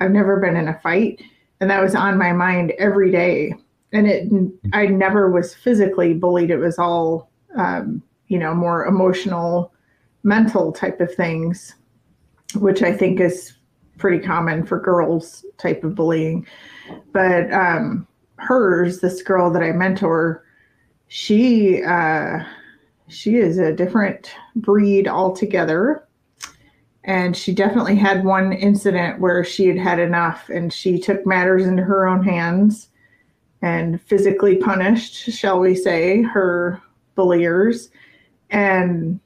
[0.00, 1.22] I've never been in a fight,
[1.60, 3.54] and that was on my mind every day.
[3.92, 4.28] And it,
[4.72, 6.50] I never was physically bullied.
[6.50, 9.72] It was all, um, you know, more emotional,
[10.22, 11.74] mental type of things,
[12.56, 13.54] which I think is
[13.98, 16.46] pretty common for girls type of bullying.
[17.12, 18.06] But um,
[18.36, 20.44] hers, this girl that I mentor,
[21.08, 22.40] she uh,
[23.08, 26.06] she is a different breed altogether.
[27.04, 31.66] And she definitely had one incident where she had had enough and she took matters
[31.66, 32.88] into her own hands
[33.60, 36.80] and physically punished, shall we say, her
[37.14, 37.90] bulliers.
[38.50, 39.20] And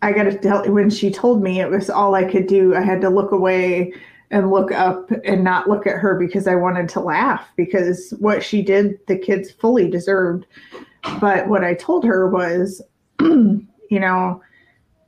[0.00, 2.74] I got to tell when she told me it was all I could do.
[2.74, 3.92] I had to look away
[4.30, 8.42] and look up and not look at her because I wanted to laugh because what
[8.42, 10.46] she did, the kids fully deserved.
[11.20, 12.82] But what I told her was,
[13.20, 14.42] you know,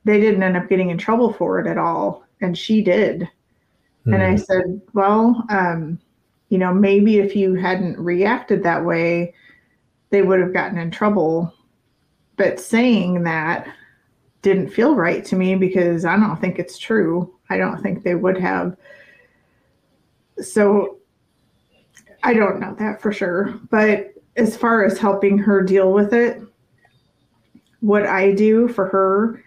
[0.05, 2.23] they didn't end up getting in trouble for it at all.
[2.41, 3.27] And she did.
[4.05, 4.13] Mm.
[4.13, 4.37] And I hmm.
[4.37, 5.99] said, well, um,
[6.49, 9.33] you know, maybe if you hadn't reacted that way,
[10.09, 11.53] they would have gotten in trouble.
[12.37, 13.67] But saying that
[14.41, 17.33] didn't feel right to me because I don't think it's true.
[17.49, 18.77] I don't think they would have.
[20.39, 20.99] So
[22.23, 23.59] I don't know that for sure.
[23.69, 26.41] But as far as helping her deal with it,
[27.81, 29.43] what I do for her,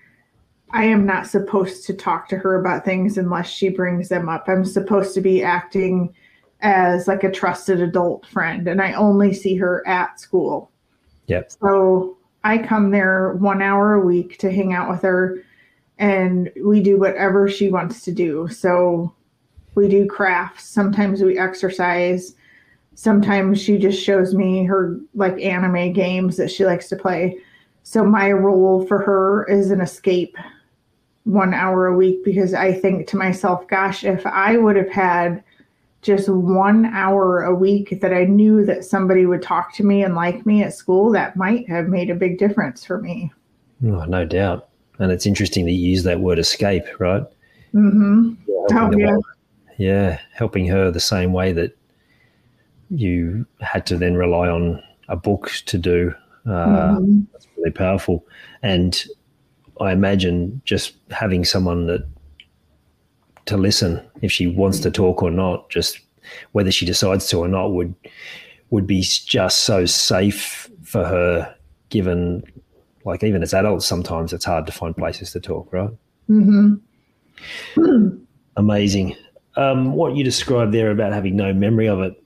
[0.73, 4.49] I am not supposed to talk to her about things unless she brings them up.
[4.49, 6.15] I'm supposed to be acting
[6.61, 10.71] as like a trusted adult friend, and I only see her at school.
[11.27, 11.53] Yep.
[11.53, 15.43] So I come there one hour a week to hang out with her,
[15.99, 18.49] and we do whatever she wants to do.
[18.49, 19.15] So
[19.75, 20.65] we do crafts.
[20.65, 22.35] Sometimes we exercise
[23.01, 27.39] sometimes she just shows me her like anime games that she likes to play.
[27.83, 30.37] So my role for her is an escape
[31.25, 35.43] one hour a week because I think to myself, gosh, if I would have had
[36.03, 40.15] just one hour a week that I knew that somebody would talk to me and
[40.15, 43.33] like me at school, that might have made a big difference for me.
[43.83, 44.69] Oh, no doubt.
[44.99, 47.23] And it's interesting that you use that word escape, right?
[47.73, 48.35] Mm-hmm.
[48.47, 49.17] Yeah, oh, yeah.
[49.79, 51.75] yeah, helping her the same way that
[52.91, 56.15] you had to then rely on a book to do.
[56.47, 56.51] Uh,
[56.97, 57.21] mm-hmm.
[57.33, 58.27] That's really powerful.
[58.63, 59.05] And
[59.81, 62.07] I imagine just having someone that
[63.47, 66.01] to listen if she wants to talk or not, just
[66.53, 67.95] whether she decides to or not, would
[68.71, 71.55] would be just so safe for her.
[71.89, 72.45] Given,
[73.05, 75.91] like even as adults, sometimes it's hard to find places to talk, right?
[76.29, 76.75] Mm-hmm.
[78.57, 79.17] Amazing.
[79.57, 82.23] Um, what you described there about having no memory of it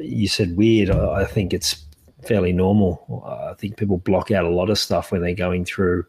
[0.00, 0.90] you said weird.
[0.90, 1.84] I, I think it's
[2.22, 3.24] fairly normal.
[3.50, 6.04] I think people block out a lot of stuff when they're going through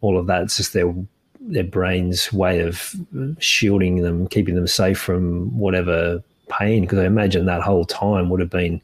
[0.00, 0.42] all of that.
[0.42, 0.92] It's just their
[1.40, 2.94] their brain's way of
[3.38, 6.82] shielding them, keeping them safe from whatever pain.
[6.82, 8.80] Because I imagine that whole time would have been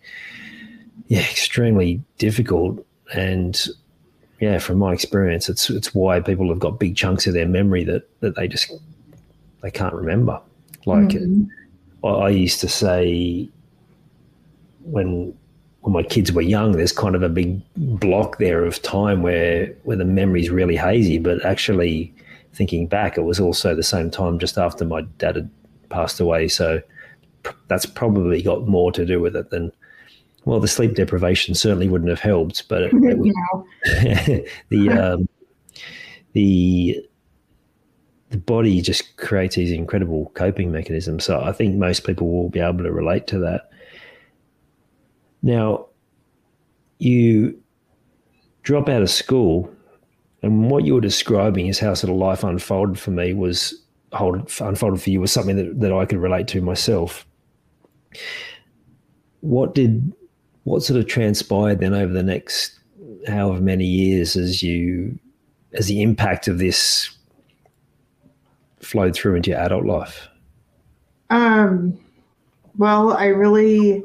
[1.09, 2.85] yeah extremely difficult.
[3.15, 3.61] And
[4.41, 7.85] yeah, from my experience, it's it's why people have got big chunks of their memory
[7.85, 8.73] that that they just
[9.63, 10.41] they can't remember.
[10.87, 11.45] Like mm-hmm.
[12.07, 13.49] I, I used to say
[14.83, 15.35] when
[15.83, 19.75] when my kids were young, there's kind of a big block there of time where
[19.85, 21.19] where the memory's really hazy.
[21.19, 22.13] But actually,
[22.53, 25.51] thinking back, it was also the same time just after my dad had
[25.89, 26.49] passed away.
[26.49, 26.83] So
[27.69, 29.73] that's probably got more to do with it than
[30.45, 33.35] well, the sleep deprivation certainly wouldn't have helped, but it, it was,
[34.71, 35.29] the um,
[36.33, 37.05] the
[38.31, 41.25] the body just creates these incredible coping mechanisms.
[41.25, 43.68] So I think most people will be able to relate to that.
[45.43, 45.87] Now,
[46.99, 47.61] you
[48.63, 49.73] drop out of school,
[50.43, 53.75] and what you were describing is how sort of life unfolded for me was
[54.13, 57.27] unfolded for you was something that, that I could relate to myself.
[59.41, 60.13] What did
[60.65, 62.79] what sort of transpired then over the next
[63.27, 65.19] however many years as you
[65.73, 67.11] as the impact of this
[68.81, 70.29] flowed through into your adult life?
[71.31, 71.99] Um,
[72.79, 74.03] well, I really,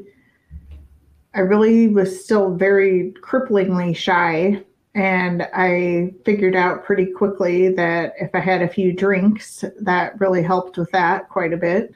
[1.36, 4.64] I really was still very cripplingly shy.
[4.96, 10.44] And I figured out pretty quickly that if I had a few drinks, that really
[10.44, 11.96] helped with that quite a bit.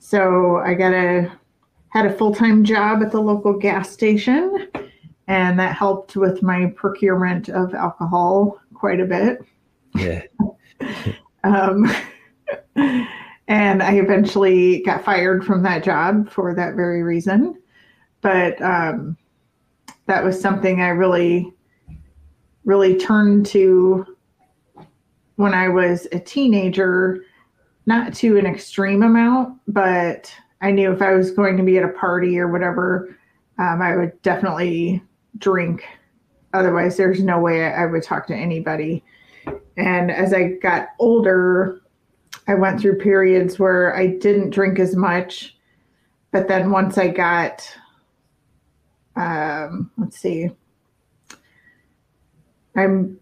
[0.00, 1.30] So I got a
[1.90, 4.68] had a full time job at the local gas station,
[5.28, 9.44] and that helped with my procurement of alcohol quite a bit.
[9.94, 10.22] Yeah.
[11.44, 11.88] um,
[13.46, 17.61] and I eventually got fired from that job for that very reason.
[18.22, 19.16] But um,
[20.06, 21.52] that was something I really,
[22.64, 24.06] really turned to
[25.36, 27.24] when I was a teenager,
[27.86, 31.84] not to an extreme amount, but I knew if I was going to be at
[31.84, 33.18] a party or whatever,
[33.58, 35.02] um, I would definitely
[35.38, 35.84] drink.
[36.54, 39.02] Otherwise, there's no way I would talk to anybody.
[39.76, 41.80] And as I got older,
[42.46, 45.56] I went through periods where I didn't drink as much.
[46.30, 47.66] But then once I got,
[49.16, 50.50] um, let's see,
[52.76, 53.18] I'm,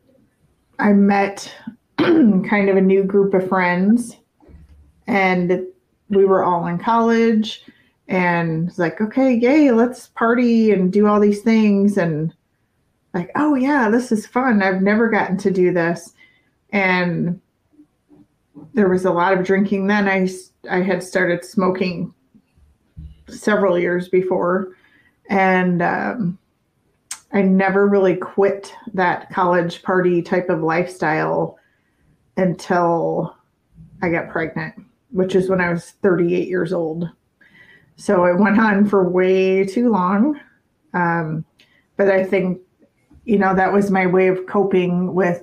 [0.79, 1.53] I met
[1.98, 4.16] kind of a new group of friends
[5.07, 5.66] and
[6.09, 7.64] we were all in college
[8.11, 11.96] and it's like, okay, yay, let's party and do all these things.
[11.96, 12.35] And
[13.14, 14.62] like, oh yeah, this is fun.
[14.62, 16.12] I've never gotten to do this.
[16.70, 17.40] And
[18.74, 20.09] there was a lot of drinking then.
[20.09, 20.29] I,
[20.68, 22.12] I had started smoking
[23.29, 24.76] several years before.
[25.31, 26.38] And um,
[27.33, 31.59] I never really quit that college party type of lifestyle
[32.37, 33.35] until
[34.03, 34.75] I got pregnant
[35.12, 37.09] which is when I was 38 years old.
[37.97, 40.40] So it went on for way too long.
[40.95, 41.45] Um,
[41.97, 42.61] but I think,
[43.25, 45.43] you know, that was my way of coping with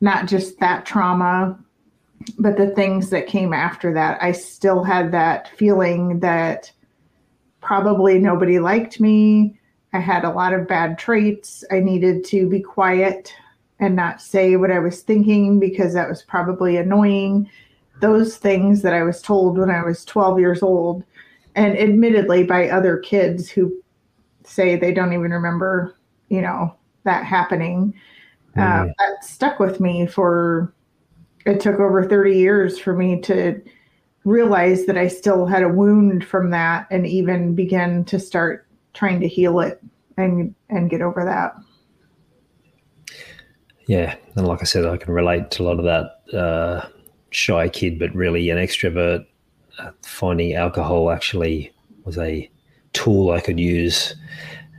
[0.00, 1.58] not just that trauma,
[2.38, 4.22] but the things that came after that.
[4.22, 6.72] I still had that feeling that
[7.60, 9.58] probably nobody liked me.
[9.92, 11.64] I had a lot of bad traits.
[11.70, 13.34] I needed to be quiet
[13.80, 17.50] and not say what I was thinking because that was probably annoying
[18.00, 21.04] those things that I was told when I was 12 years old,
[21.54, 23.72] and admittedly by other kids who
[24.44, 25.96] say they don't even remember,
[26.28, 27.94] you know, that happening.
[28.56, 28.90] Mm.
[28.90, 30.72] Uh, that stuck with me for
[31.46, 33.60] it took over 30 years for me to
[34.24, 39.20] realize that I still had a wound from that and even begin to start trying
[39.20, 39.82] to heal it
[40.16, 41.54] and and get over that.
[43.86, 46.36] Yeah, and like I said, I can relate to a lot of that.
[46.36, 46.88] Uh,
[47.30, 49.24] shy kid, but really an extrovert.
[49.78, 51.72] Uh, finding alcohol actually
[52.04, 52.48] was a
[52.92, 54.14] tool I could use,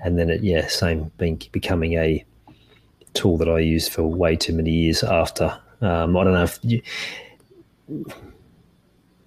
[0.04, 2.24] and then it yeah, same being becoming a
[3.14, 5.60] tool that I used for way too many years after.
[5.82, 6.82] Um, I don't know if you,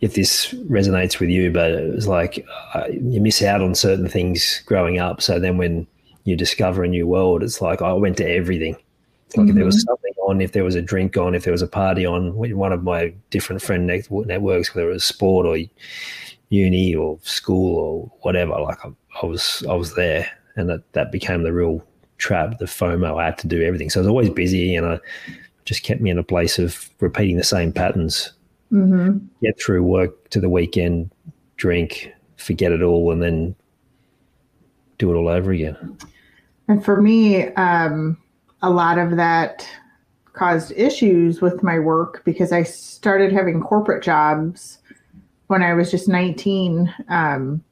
[0.04, 4.06] if this resonates with you, but it was like uh, you miss out on certain
[4.06, 5.22] things growing up.
[5.22, 5.86] So then when
[6.24, 8.74] you discover a new world, it's like I went to everything.
[8.74, 9.48] Like mm-hmm.
[9.48, 9.88] if there was mm-hmm.
[9.88, 12.72] something on, if there was a drink on, if there was a party on, one
[12.72, 15.56] of my different friend networks, whether it was sport or
[16.50, 18.90] uni or school or whatever, like I,
[19.22, 21.82] I was, I was there, and that that became the real
[22.18, 23.18] trap, the FOMO.
[23.18, 25.00] I had to do everything, so I was always busy, and I
[25.64, 28.34] just kept me in a place of repeating the same patterns.
[28.74, 29.18] Mm-hmm.
[29.40, 31.10] Get through work to the weekend,
[31.56, 33.54] drink, forget it all, and then
[34.98, 35.96] do it all over again.
[36.66, 38.18] And for me, um,
[38.62, 39.68] a lot of that
[40.32, 44.78] caused issues with my work because I started having corporate jobs
[45.46, 46.92] when I was just 19.
[47.08, 47.62] Um,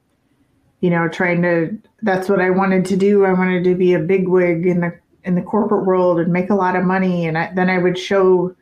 [0.83, 3.25] you know, trying to, that's what I wanted to do.
[3.25, 4.93] I wanted to be a bigwig in the,
[5.25, 7.27] in the corporate world and make a lot of money.
[7.27, 8.55] And I, then I would show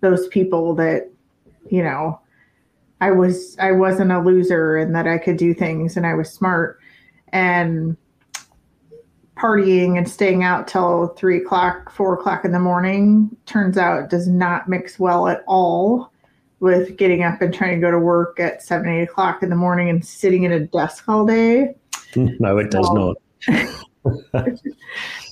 [0.00, 1.10] those people that,
[1.70, 2.20] you know,
[3.00, 6.30] I was, I wasn't a loser and that I could do things and I was
[6.30, 6.78] smart.
[7.28, 7.96] And
[9.36, 14.28] partying and staying out till three o'clock, four o'clock in the morning turns out does
[14.28, 16.12] not mix well at all
[16.60, 19.56] with getting up and trying to go to work at seven, eight o'clock in the
[19.56, 21.74] morning and sitting at a desk all day.
[22.16, 23.16] No, it does Well-
[23.48, 23.66] not.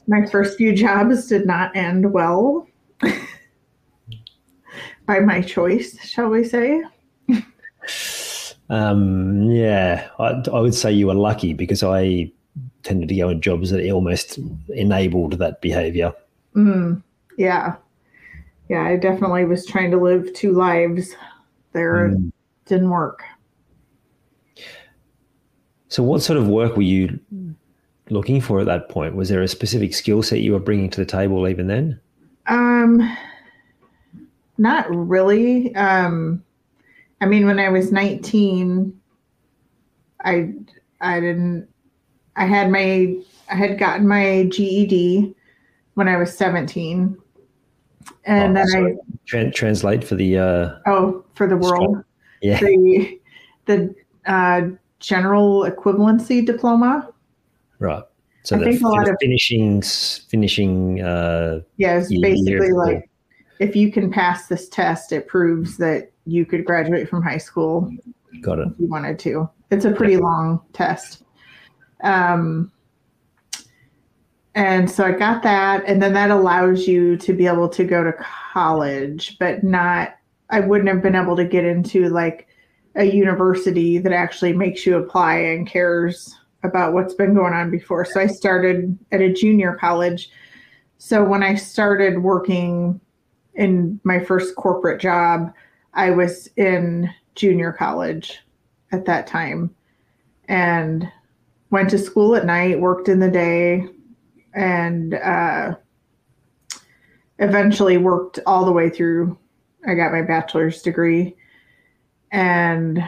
[0.08, 2.66] My first few jobs did not end well
[5.12, 6.82] by my choice, shall we say.
[8.70, 12.32] Um, yeah, I, I would say you were lucky because I
[12.84, 14.38] tended to go in jobs that almost
[14.70, 16.14] enabled that behavior.
[16.56, 17.02] Mm,
[17.36, 17.76] yeah.
[18.70, 21.14] Yeah, I definitely was trying to live two lives
[21.72, 22.08] there.
[22.08, 22.32] Mm.
[22.64, 23.22] didn't work.
[25.88, 27.20] So, what sort of work were you
[28.08, 29.14] looking for at that point?
[29.14, 32.00] Was there a specific skill set you were bringing to the table even then?
[32.46, 33.00] Um,
[34.62, 35.74] not really.
[35.74, 36.42] Um,
[37.20, 38.98] I mean, when I was 19,
[40.24, 40.52] I
[41.00, 41.68] I didn't.
[42.36, 43.16] I had my
[43.50, 45.34] I had gotten my GED
[45.94, 47.18] when I was 17,
[48.24, 48.96] and Oh, then sorry.
[49.26, 52.02] Tran- translate for the uh, I oh for the world
[52.40, 53.20] yeah, the
[53.66, 53.94] the
[54.26, 54.62] uh,
[55.00, 57.08] general equivalency diploma.
[57.78, 58.02] right.
[58.44, 63.08] So I the, think a lot of- finishing finishing uh, Yeah, it's basically like
[63.62, 67.90] if you can pass this test, it proves that you could graduate from high school
[68.40, 68.68] got it.
[68.68, 69.48] if you wanted to.
[69.70, 71.22] It's a pretty long test.
[72.02, 72.72] Um,
[74.54, 78.04] and so I got that, and then that allows you to be able to go
[78.04, 78.12] to
[78.52, 80.16] college, but not,
[80.50, 82.48] I wouldn't have been able to get into like
[82.96, 86.34] a university that actually makes you apply and cares
[86.64, 88.04] about what's been going on before.
[88.04, 90.30] So I started at a junior college.
[90.98, 93.00] So when I started working
[93.54, 95.52] in my first corporate job,
[95.94, 98.40] I was in junior college
[98.92, 99.74] at that time
[100.48, 101.10] and
[101.70, 103.86] went to school at night, worked in the day,
[104.54, 105.74] and uh,
[107.38, 109.38] eventually worked all the way through.
[109.86, 111.34] I got my bachelor's degree
[112.30, 113.02] and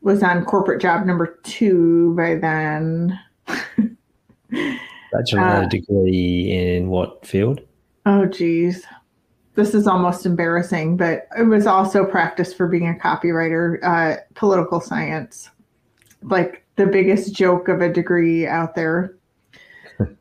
[0.00, 3.18] was on corporate job number two by then.
[5.12, 7.60] Bachelor Uh, degree in what field?
[8.06, 8.84] Oh, geez.
[9.54, 14.80] This is almost embarrassing, but it was also practice for being a copywriter, uh, political
[14.80, 15.50] science.
[16.22, 19.16] Like the biggest joke of a degree out there.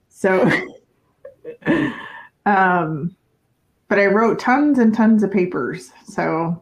[0.09, 0.49] so,
[2.45, 3.15] um,
[3.87, 5.91] but I wrote tons and tons of papers.
[6.05, 6.61] So,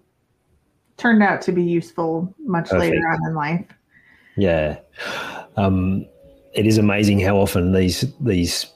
[0.98, 3.66] turned out to be useful much later on in life.
[4.38, 4.80] Yeah.
[5.58, 6.06] Um,
[6.54, 8.68] it is amazing how often these these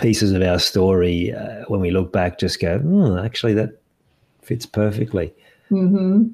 [0.00, 3.80] pieces of our story, uh, when we look back, just go, "Hmm, actually, that
[4.42, 5.32] fits perfectly.
[5.68, 6.24] hmm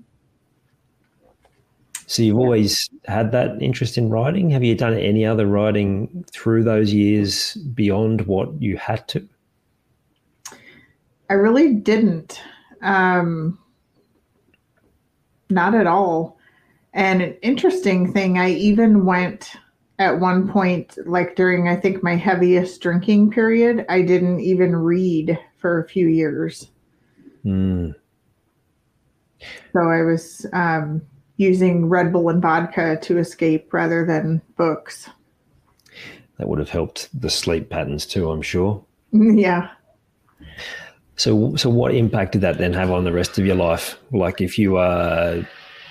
[2.06, 4.50] So you've always had that interest in writing.
[4.50, 9.28] Have you done any other writing through those years beyond what you had to?
[11.28, 12.40] I really didn't.
[12.82, 13.58] Um,
[15.50, 16.38] not at all.
[16.94, 19.56] And an interesting thing, I even went
[19.98, 25.38] at one point, like during I think my heaviest drinking period, I didn't even read
[25.56, 26.70] for a few years.
[27.42, 27.90] Hmm.
[29.72, 31.02] So I was um,
[31.36, 35.08] using Red Bull and vodka to escape rather than books.
[36.38, 38.84] That would have helped the sleep patterns too, I'm sure.
[39.12, 39.70] yeah.
[41.16, 43.98] So, so what impact did that then have on the rest of your life?
[44.12, 45.46] Like, if you are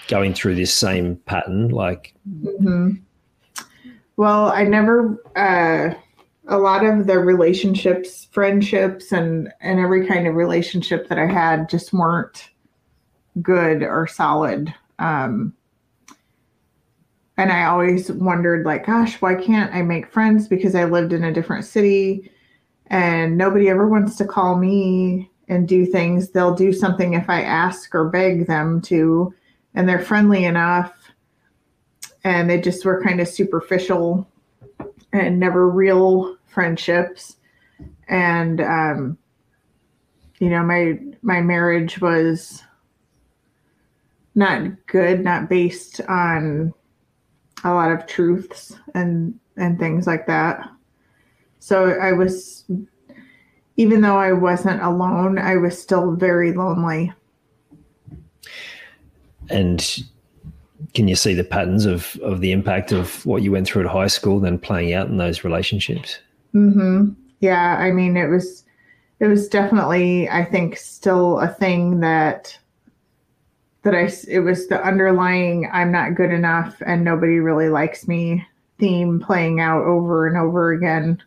[0.08, 2.91] going through this same pattern, like, hmm
[4.18, 5.22] Well, I never.
[5.36, 5.95] Uh,
[6.47, 11.70] a lot of the relationships, friendships, and and every kind of relationship that I had
[11.70, 12.49] just weren't
[13.41, 14.74] good or solid.
[14.99, 15.53] Um,
[17.38, 20.47] and I always wondered, like, gosh, why can't I make friends?
[20.47, 22.32] Because I lived in a different city,
[22.88, 26.30] and nobody ever wants to call me and do things.
[26.30, 29.34] They'll do something if I ask or beg them to,
[29.74, 30.93] and they're friendly enough
[32.26, 34.28] and they just were kind of superficial
[35.13, 37.38] and never real friendships.
[38.09, 39.17] And um
[40.39, 42.63] you know my my marriage was
[44.34, 46.73] not good not based on
[47.63, 50.67] a lot of truths and and things like that.
[51.59, 52.65] So i was
[53.78, 57.13] even though i wasn't alone i was still very lonely.
[59.49, 60.03] And
[60.95, 63.91] can you see the patterns of of the impact of what you went through at
[63.91, 66.19] high school then playing out in those relationships?
[66.53, 67.09] hmm
[67.41, 68.63] Yeah, I mean, it was,
[69.19, 72.57] it was definitely, I think, still a thing that,
[73.83, 78.45] that I, it was the underlying "I'm not good enough" and nobody really likes me
[78.79, 81.21] theme playing out over and over again,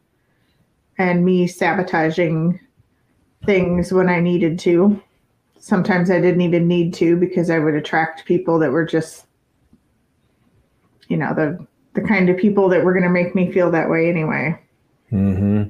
[0.99, 2.59] and me sabotaging
[3.47, 5.01] things when I needed to.
[5.61, 9.27] sometimes I didn't even need to because I would attract people that were just,
[11.09, 13.91] you know, the the kind of people that were going to make me feel that
[13.91, 14.59] way anyway.
[15.11, 15.65] Hmm.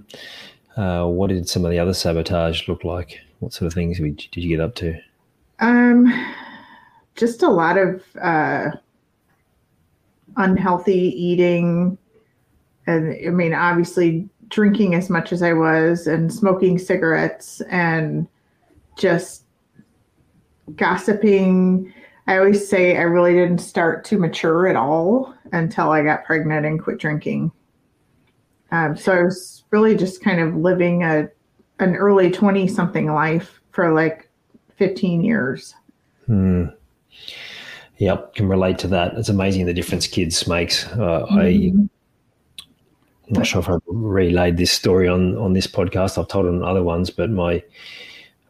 [0.76, 3.20] Uh, what did some of the other sabotage look like?
[3.38, 4.98] What sort of things did you get up to?
[5.60, 6.12] Um,
[7.16, 8.70] just a lot of uh,
[10.36, 11.98] unhealthy eating,
[12.86, 18.26] and I mean, obviously drinking as much as I was, and smoking cigarettes, and
[18.96, 19.44] just
[20.76, 21.92] gossiping.
[22.28, 26.66] I always say I really didn't start to mature at all until I got pregnant
[26.66, 27.50] and quit drinking.
[28.70, 31.30] Um, so I was really just kind of living a
[31.80, 34.28] an early twenty something life for like
[34.76, 35.74] fifteen years.
[36.26, 36.66] Hmm.
[37.96, 39.14] Yep, can relate to that.
[39.14, 40.86] It's amazing the difference kids makes.
[40.86, 41.38] Uh, mm-hmm.
[41.38, 41.46] I
[43.26, 46.18] I'm not sure if I've relayed this story on on this podcast.
[46.18, 47.62] I've told it on other ones, but my I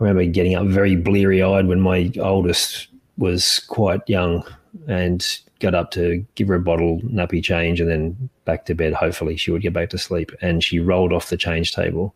[0.01, 2.89] remember getting up very bleary eyed when my oldest
[3.19, 4.45] was quite young
[4.87, 8.95] and got up to give her a bottle nappy change and then back to bed.
[8.95, 10.33] Hopefully, she would get back to sleep.
[10.41, 12.14] And she rolled off the change table,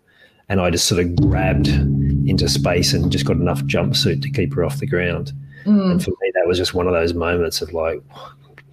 [0.49, 4.55] and I just sort of grabbed into space and just got enough jumpsuit to keep
[4.55, 5.33] her off the ground.
[5.65, 5.93] Mm.
[5.93, 8.03] And for me, that was just one of those moments of like,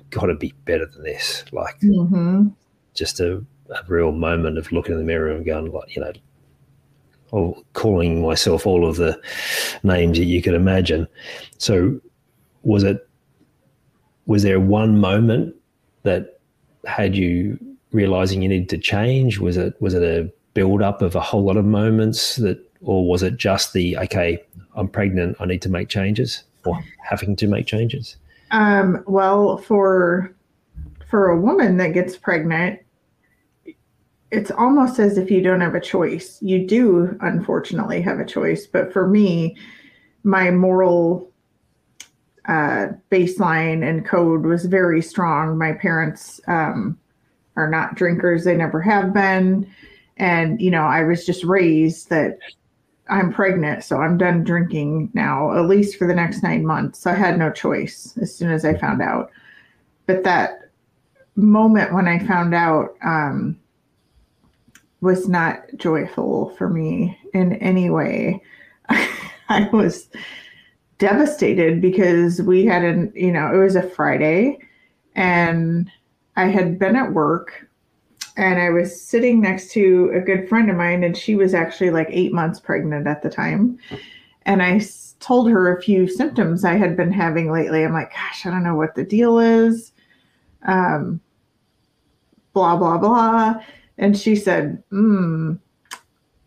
[0.09, 1.43] got to be better than this.
[1.51, 2.47] Like, mm-hmm.
[2.93, 6.13] just a, a, real moment of looking in the mirror and going, like, you know,
[7.31, 9.19] or calling myself all of the
[9.83, 11.07] names that you could imagine.
[11.59, 11.99] So,
[12.63, 13.07] was it?
[14.25, 15.55] Was there one moment
[16.03, 16.39] that
[16.85, 17.57] had you
[17.91, 19.39] realizing you needed to change?
[19.39, 19.79] Was it?
[19.81, 23.37] Was it a build up of a whole lot of moments that, or was it
[23.37, 24.43] just the okay?
[24.75, 25.37] I'm pregnant.
[25.39, 28.17] I need to make changes or having to make changes?
[28.51, 30.33] Um, well, for
[31.09, 32.79] for a woman that gets pregnant,
[34.31, 36.39] it's almost as if you don't have a choice.
[36.41, 38.67] You do, unfortunately, have a choice.
[38.67, 39.57] But for me,
[40.23, 41.28] my moral
[42.49, 45.57] uh, baseline and code was very strong.
[45.57, 46.97] My parents um,
[47.55, 49.69] are not drinkers; they never have been,
[50.17, 52.39] and you know, I was just raised that
[53.07, 56.99] I'm pregnant, so I'm done drinking now, at least for the next nine months.
[56.99, 59.29] So I had no choice as soon as I found out.
[60.07, 60.71] But that
[61.35, 63.59] moment when I found out um,
[65.01, 68.41] was not joyful for me in any way.
[69.49, 70.09] I was
[70.99, 74.59] devastated because we had an, you know, it was a Friday
[75.15, 75.89] and
[76.35, 77.69] I had been at work
[78.39, 81.89] and I was sitting next to a good friend of mine, and she was actually
[81.89, 83.77] like eight months pregnant at the time.
[84.43, 84.81] And I
[85.19, 87.83] told her a few symptoms I had been having lately.
[87.83, 89.91] I'm like, gosh, I don't know what the deal is.
[90.63, 91.19] Um,
[92.53, 93.55] blah, blah, blah.
[93.97, 95.55] And she said, hmm,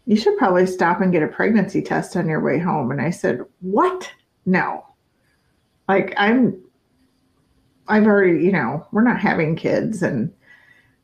[0.07, 2.90] you should probably stop and get a pregnancy test on your way home.
[2.90, 4.11] And I said, what?
[4.47, 4.86] No.
[5.88, 6.61] Like, I'm,
[7.88, 10.03] I've already, you know, we're not having kids.
[10.03, 10.32] And,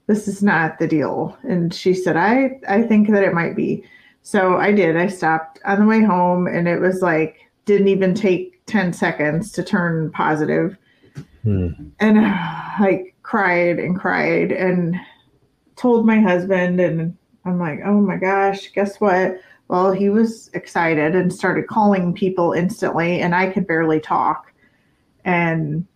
[0.09, 1.39] this is not the deal.
[1.43, 3.85] And she said, I, I think that it might be.
[4.23, 4.97] So I did.
[4.97, 7.37] I stopped on the way home and it was like,
[7.67, 10.77] didn't even take 10 seconds to turn positive.
[11.45, 11.69] Hmm.
[12.01, 14.97] And I cried and cried and
[15.77, 16.81] told my husband.
[16.81, 19.39] And I'm like, oh my gosh, guess what?
[19.69, 24.53] Well, he was excited and started calling people instantly, and I could barely talk.
[25.25, 25.87] And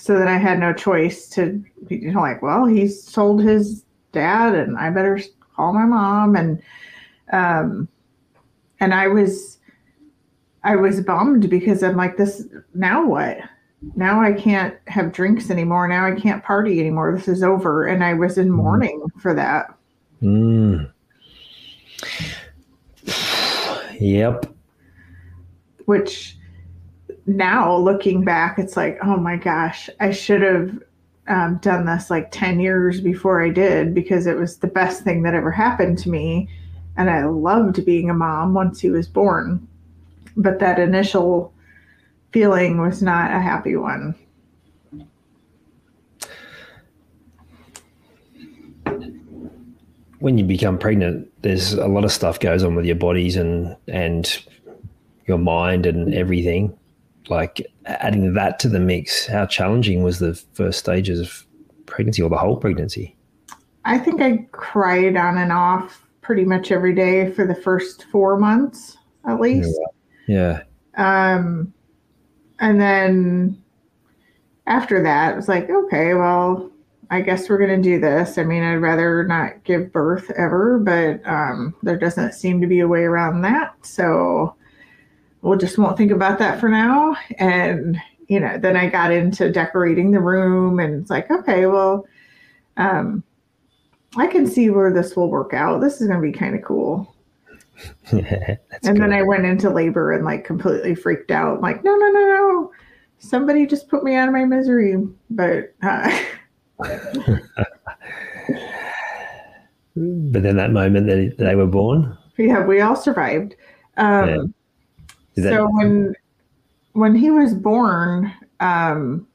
[0.00, 4.54] so then I had no choice to you know like well he's told his dad
[4.54, 5.20] and I better
[5.54, 6.62] call my mom and
[7.32, 7.86] um
[8.80, 9.58] and I was
[10.64, 13.38] I was bummed because I'm like this now what
[13.94, 18.02] now I can't have drinks anymore now I can't party anymore this is over and
[18.02, 18.56] I was in mm-hmm.
[18.56, 19.74] mourning for that
[20.22, 20.90] mm.
[24.00, 24.46] Yep
[25.90, 26.36] which
[27.26, 30.82] now looking back, it's like, oh my gosh, I should have
[31.26, 35.22] um, done this like 10 years before I did because it was the best thing
[35.22, 36.48] that ever happened to me.
[36.96, 39.66] And I loved being a mom once he was born.
[40.36, 41.52] But that initial
[42.32, 44.14] feeling was not a happy one.
[50.20, 53.76] When you become pregnant, there's a lot of stuff goes on with your bodies and
[53.88, 54.42] and
[55.26, 56.76] your mind and everything
[57.30, 61.46] like adding that to the mix, how challenging was the first stages of
[61.86, 63.16] pregnancy or the whole pregnancy?
[63.84, 68.36] I think I cried on and off pretty much every day for the first four
[68.36, 69.78] months at least.
[70.26, 70.62] Yeah.
[70.96, 71.72] Um,
[72.58, 73.62] and then
[74.66, 76.69] after that, it was like, okay, well,
[77.10, 78.38] I guess we're going to do this.
[78.38, 82.80] I mean, I'd rather not give birth ever, but um, there doesn't seem to be
[82.80, 83.74] a way around that.
[83.84, 84.54] So
[85.42, 87.16] we'll just won't think about that for now.
[87.38, 92.06] And, you know, then I got into decorating the room and it's like, okay, well,
[92.76, 93.24] um,
[94.16, 95.80] I can see where this will work out.
[95.80, 97.14] This is going to be kind of cool.
[98.12, 99.02] And good.
[99.02, 101.60] then I went into labor and like completely freaked out.
[101.60, 102.72] Like, no, no, no, no.
[103.18, 104.96] Somebody just put me out of my misery.
[105.30, 106.10] But uh,
[109.96, 113.54] but then that moment that they were born, yeah, we all survived.
[113.96, 114.42] Um, Yeah.
[115.36, 116.14] that so when
[116.92, 119.26] when he was born, um,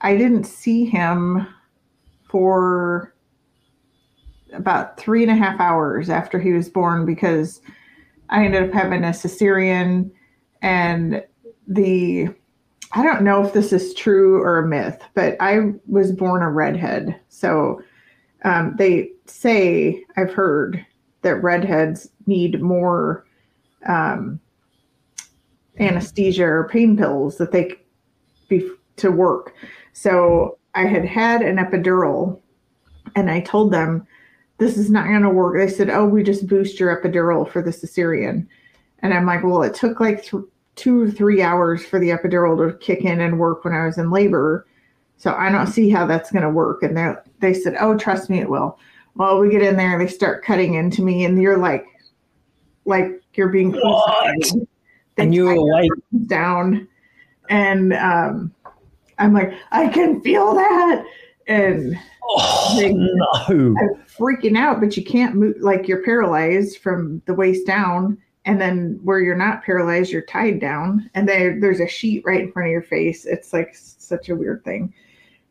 [0.00, 1.46] I didn't see him
[2.28, 3.14] for
[4.52, 7.60] about three and a half hours after he was born because
[8.28, 10.10] I ended up having a cesarean
[10.62, 11.22] and
[11.66, 12.28] the
[12.96, 16.50] I don't know if this is true or a myth, but I was born a
[16.50, 17.18] redhead.
[17.28, 17.82] So
[18.44, 20.84] um, they say I've heard
[21.22, 23.26] that redheads need more
[23.86, 24.38] um,
[25.80, 27.74] anesthesia or pain pills that they
[28.48, 29.54] be to work.
[29.92, 32.40] So I had had an epidural,
[33.16, 34.06] and I told them
[34.58, 35.56] this is not going to work.
[35.56, 38.46] They said, "Oh, we just boost your epidural for the cesarean,"
[39.00, 40.44] and I'm like, "Well, it took like th-
[40.76, 43.98] two or three hours for the epidural to kick in and work when I was
[43.98, 44.66] in labor."
[45.16, 46.82] So I don't see how that's going to work.
[46.82, 48.78] And they they said, "Oh, trust me, it will."
[49.16, 51.86] Well, we get in there, and they start cutting into me, and you're like,
[52.84, 54.24] like you're being What?
[54.24, 54.66] crucified.
[55.16, 55.96] And you were tie your
[56.26, 56.88] down,
[57.48, 58.52] and um,
[59.18, 61.04] I'm like, I can feel that,
[61.46, 61.96] and
[62.26, 63.76] Oh They- no!
[63.78, 64.80] I'm freaking out.
[64.80, 69.36] But you can't move, like you're paralyzed from the waist down, and then where you're
[69.36, 72.82] not paralyzed, you're tied down, and there there's a sheet right in front of your
[72.82, 73.24] face.
[73.24, 74.92] It's like such a weird thing.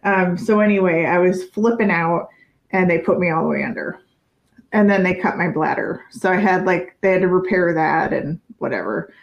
[0.03, 2.29] Um, so anyway, I was flipping out,
[2.71, 3.99] and they put me all the way under,
[4.71, 6.03] and then they cut my bladder.
[6.11, 9.13] So I had like they had to repair that and whatever.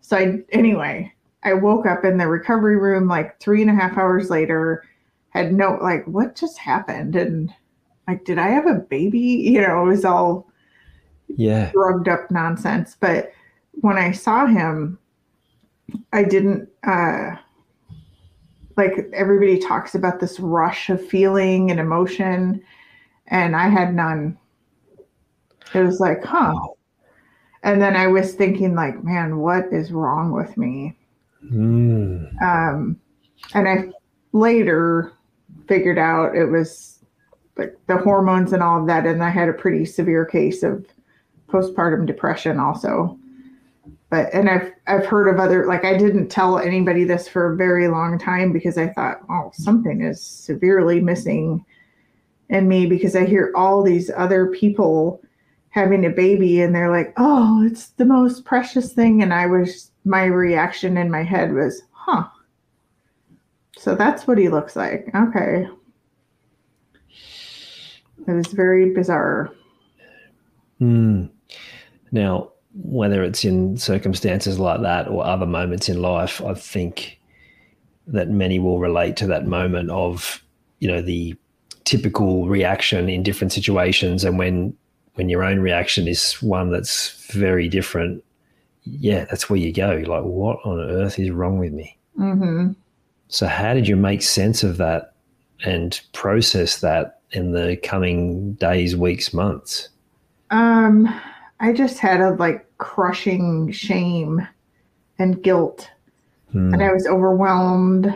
[0.00, 1.12] So I anyway,
[1.44, 4.84] I woke up in the recovery room like three and a half hours later,
[5.30, 7.52] had no like what just happened and
[8.08, 9.18] like did I have a baby?
[9.18, 10.49] You know, it was all
[11.36, 12.96] Yeah, drugged up nonsense.
[12.98, 13.32] But
[13.80, 14.98] when I saw him,
[16.12, 17.36] I didn't uh
[18.76, 22.62] like everybody talks about this rush of feeling and emotion,
[23.26, 24.38] and I had none.
[25.74, 26.54] It was like, huh.
[27.62, 30.96] And then I was thinking, like, man, what is wrong with me?
[31.44, 32.42] Mm.
[32.42, 32.98] Um,
[33.54, 33.90] and I
[34.32, 35.12] later
[35.68, 37.04] figured out it was
[37.56, 40.86] like the hormones and all of that, and I had a pretty severe case of
[41.50, 43.18] postpartum depression also.
[44.10, 47.56] But and I've I've heard of other like I didn't tell anybody this for a
[47.56, 51.64] very long time because I thought, oh, something is severely missing
[52.48, 55.22] in me because I hear all these other people
[55.70, 59.22] having a baby and they're like, oh, it's the most precious thing.
[59.22, 62.24] And I was, my reaction in my head was, huh.
[63.76, 65.08] So that's what he looks like.
[65.14, 65.66] Okay.
[68.26, 69.52] It was very bizarre.
[70.80, 71.30] Mm.
[72.12, 77.18] Now, whether it's in circumstances like that or other moments in life, I think
[78.06, 80.42] that many will relate to that moment of,
[80.78, 81.36] you know, the
[81.84, 84.76] typical reaction in different situations, and when
[85.14, 88.24] when your own reaction is one that's very different,
[88.84, 90.02] yeah, that's where you go.
[90.06, 91.96] Like, what on earth is wrong with me?
[92.16, 92.72] hmm
[93.28, 95.14] So, how did you make sense of that
[95.64, 99.88] and process that in the coming days, weeks, months?
[100.50, 101.08] Um,
[101.60, 104.46] I just had a like crushing shame
[105.18, 105.90] and guilt
[106.52, 106.74] Hmm.
[106.74, 108.12] and I was overwhelmed.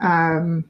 [0.00, 0.64] Um,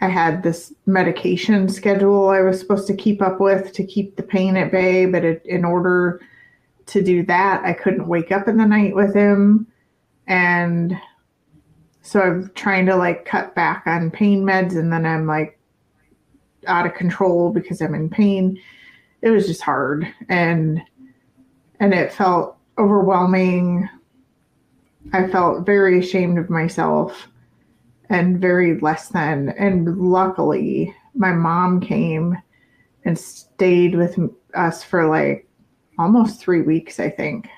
[0.00, 4.22] I had this medication schedule I was supposed to keep up with to keep the
[4.22, 6.20] pain at bay, but it, in order
[6.86, 9.66] to do that, I couldn't wake up in the night with him,
[10.26, 10.96] and
[12.00, 15.58] so I'm trying to like cut back on pain meds, and then I'm like
[16.66, 18.58] out of control because I'm in pain.
[19.20, 20.80] It was just hard, and
[21.80, 23.88] and it felt overwhelming.
[25.12, 27.28] I felt very ashamed of myself
[28.10, 29.50] and very less than.
[29.58, 32.36] And luckily, my mom came
[33.04, 34.18] and stayed with
[34.54, 35.48] us for like
[35.98, 37.48] almost three weeks, I think.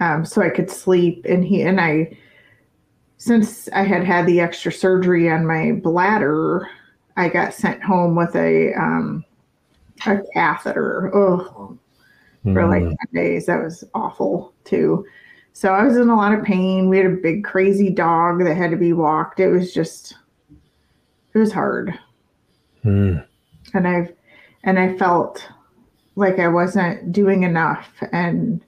[0.00, 1.24] Um, so I could sleep.
[1.24, 2.16] And he and I,
[3.18, 6.68] since I had had the extra surgery on my bladder,
[7.16, 9.24] I got sent home with a um,
[10.06, 11.10] a catheter.
[11.14, 11.78] Oh,
[12.44, 12.88] for like Hmm.
[12.88, 13.46] 10 days.
[13.46, 15.04] That was awful too.
[15.52, 16.88] So I was in a lot of pain.
[16.88, 19.40] We had a big crazy dog that had to be walked.
[19.40, 20.16] It was just
[21.34, 21.98] it was hard.
[22.82, 23.18] Hmm.
[23.74, 24.12] And I've
[24.64, 25.48] and I felt
[26.16, 28.60] like I wasn't doing enough and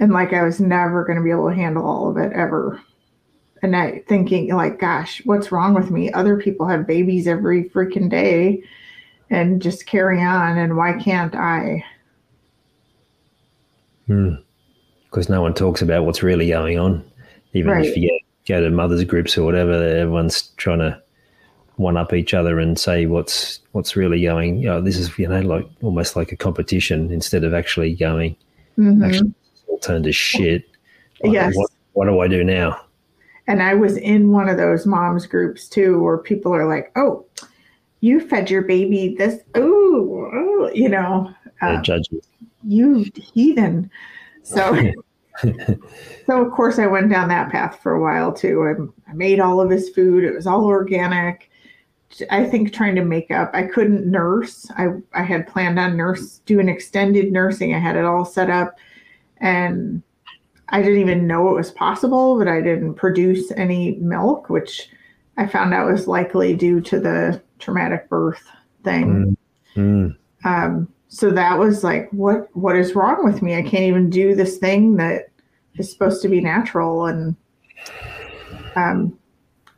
[0.00, 2.80] and like I was never going to be able to handle all of it ever.
[3.62, 6.10] And I thinking like, gosh, what's wrong with me?
[6.12, 8.62] Other people have babies every freaking day
[9.30, 11.84] and just carry on, and why can't I?
[15.04, 17.04] Because no one talks about what's really going on.
[17.52, 17.84] Even Right.
[17.86, 21.00] if you go to mothers groups or whatever, everyone's trying to
[21.76, 24.58] one up each other and say what's what's really going.
[24.58, 28.36] You know, this is you know like almost like a competition instead of actually going.
[28.78, 29.04] Mhm.
[29.04, 29.32] Actually,
[29.68, 30.64] all turned to shit.
[31.22, 31.56] Like, Yes.
[31.56, 32.80] What, what do I do now?
[33.46, 37.24] And I was in one of those moms groups too, where people are like, "Oh,
[38.00, 39.60] you fed your baby this, ooh,
[40.34, 42.26] ooh," you know, Uh, uh, judges.
[42.64, 43.90] You heathen."
[44.42, 44.76] So,
[46.26, 48.90] so of course, I went down that path for a while too.
[49.06, 51.50] I, I made all of his food; it was all organic.
[52.30, 53.50] I think trying to make up.
[53.54, 54.70] I couldn't nurse.
[54.76, 57.74] I I had planned on nurse doing extended nursing.
[57.74, 58.76] I had it all set up,
[59.38, 60.02] and
[60.68, 64.88] I didn't even know it was possible, but I didn't produce any milk, which
[65.36, 68.42] I found out was likely due to the traumatic birth
[68.82, 69.36] thing.
[69.76, 70.16] Mm.
[70.44, 73.54] Um, so that was like, what what is wrong with me?
[73.54, 75.28] I can't even do this thing that
[75.76, 77.04] is supposed to be natural.
[77.04, 77.36] And
[78.76, 79.18] um,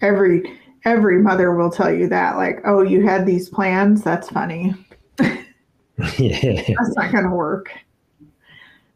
[0.00, 4.00] every every mother will tell you that, like, oh, you had these plans.
[4.04, 4.74] That's funny.
[5.18, 5.34] yeah.
[6.18, 7.72] that's not going to work.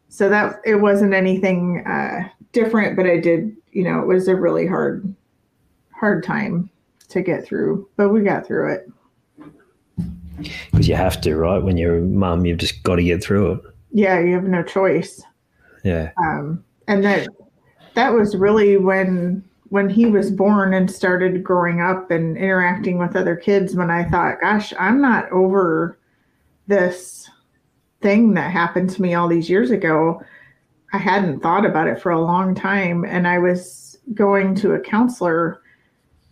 [0.07, 4.35] So that it wasn't anything uh, different, but I did, you know, it was a
[4.35, 5.13] really hard,
[5.91, 6.69] hard time
[7.09, 8.89] to get through, but we got through it.
[10.71, 11.61] Because you have to, right?
[11.61, 13.61] When you're a mum, you've just got to get through it.
[13.91, 15.21] Yeah, you have no choice.
[15.83, 16.11] Yeah.
[16.21, 17.27] Um, and that
[17.95, 23.15] that was really when when he was born and started growing up and interacting with
[23.15, 23.75] other kids.
[23.75, 25.97] When I thought, gosh, I'm not over
[26.67, 27.29] this
[28.01, 30.21] thing that happened to me all these years ago.
[30.93, 33.05] I hadn't thought about it for a long time.
[33.05, 35.61] And I was going to a counselor,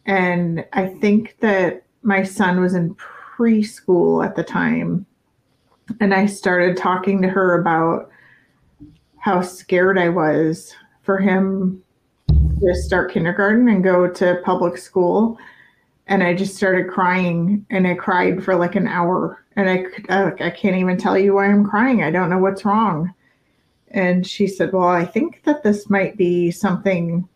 [0.06, 2.96] and I think that my son was in
[3.38, 5.06] preschool at the time.
[6.00, 8.10] And I started talking to her about
[9.20, 11.84] how scared I was for him
[12.30, 15.38] to start kindergarten and go to public school.
[16.08, 19.44] And I just started crying, and I cried for like an hour.
[19.56, 22.04] And I, I, uh, I can't even tell you why I'm crying.
[22.04, 23.14] I don't know what's wrong.
[23.92, 27.28] And she said, Well, I think that this might be something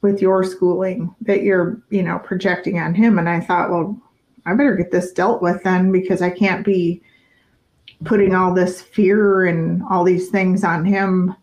[0.00, 3.18] with your schooling that you're, you know, projecting on him.
[3.18, 4.00] And I thought, Well,
[4.46, 7.02] I better get this dealt with then because I can't be
[8.04, 11.34] putting all this fear and all these things on him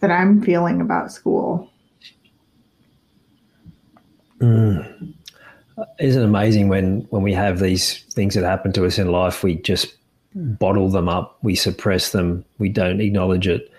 [0.00, 1.70] that I'm feeling about school.
[4.40, 5.14] Mm.
[6.00, 9.42] Isn't it amazing when when we have these things that happen to us in life,
[9.42, 9.96] we just
[10.34, 13.72] bottle them up, we suppress them, we don't acknowledge it.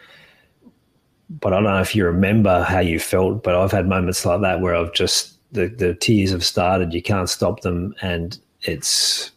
[1.29, 4.41] But I don't know if you remember how you felt, but I've had moments like
[4.41, 9.31] that where I've just the, the tears have started, you can't stop them, and it's,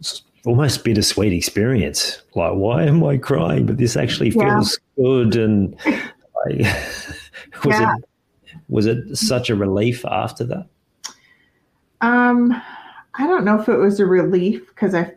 [0.00, 2.22] it's almost bittersweet experience.
[2.34, 3.66] Like, why am I crying?
[3.66, 4.56] But this actually Yeah.
[4.56, 6.60] feels good, and like,
[7.64, 7.94] was Yeah.
[7.96, 8.04] it
[8.68, 10.66] was it such a relief after that?
[12.00, 12.52] Um,
[13.14, 15.12] I don't know if it was a relief because I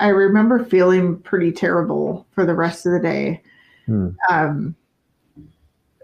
[0.00, 3.42] I remember feeling pretty terrible for the rest of the day.
[3.86, 4.08] Hmm.
[4.30, 4.74] Um,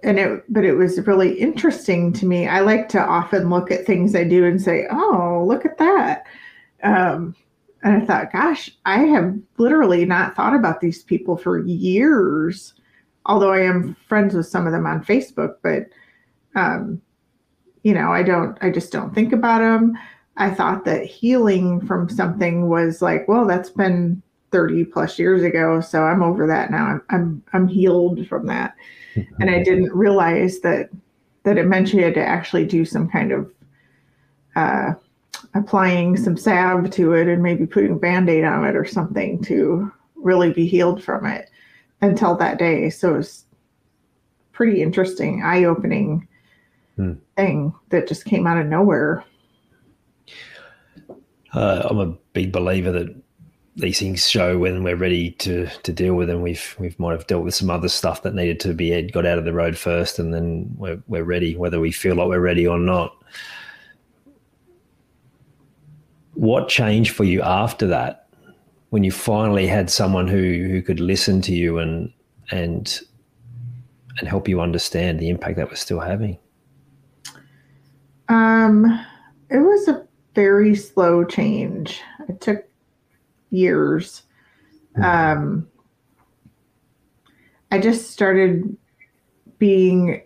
[0.03, 2.48] and it, but it was really interesting to me.
[2.48, 6.26] I like to often look at things I do and say, "Oh, look at that."
[6.82, 7.34] Um,
[7.82, 12.74] and I thought, gosh, I have literally not thought about these people for years.
[13.26, 15.86] Although I am friends with some of them on Facebook, but
[16.55, 17.00] um,
[17.82, 19.98] you know, I don't, I just don't think about them.
[20.36, 24.22] I thought that healing from something was like, well, that's been
[24.53, 26.86] 30 plus years ago, so I'm over that now.
[26.86, 28.74] I'm I'm I'm healed from that.
[29.40, 30.90] And I didn't realize that
[31.42, 33.53] that it meant you had to actually do some kind of
[34.55, 34.92] uh,
[35.55, 39.90] applying some salve to it and maybe putting a band-aid on it or something to
[40.14, 41.50] really be healed from it
[42.00, 42.88] until that day.
[42.90, 43.44] So it was
[44.53, 46.28] pretty interesting, eye-opening
[46.96, 47.14] Hmm.
[47.36, 49.24] thing that just came out of nowhere.
[51.55, 53.14] Uh, I'm a big believer that
[53.77, 56.43] these things show when we're ready to to deal with them.
[56.43, 59.39] We've we've might have dealt with some other stuff that needed to be got out
[59.39, 62.66] of the road first, and then we're we're ready, whether we feel like we're ready
[62.66, 63.16] or not.
[66.35, 68.29] What changed for you after that,
[68.91, 72.12] when you finally had someone who who could listen to you and
[72.51, 73.01] and
[74.18, 76.39] and help you understand the impact that was still having?
[78.29, 78.85] Um,
[79.51, 82.03] it was a very slow change.
[82.29, 82.64] It took
[83.53, 84.22] years.
[85.03, 85.68] Um,
[87.70, 88.76] I just started
[89.59, 90.22] being,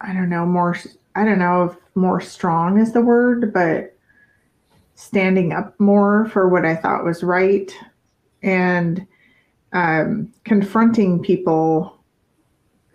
[0.00, 0.76] I don't know, more,
[1.14, 3.96] I don't know if more strong is the word, but
[4.94, 7.72] standing up more for what I thought was right
[8.42, 9.06] and
[9.72, 12.02] um, confronting people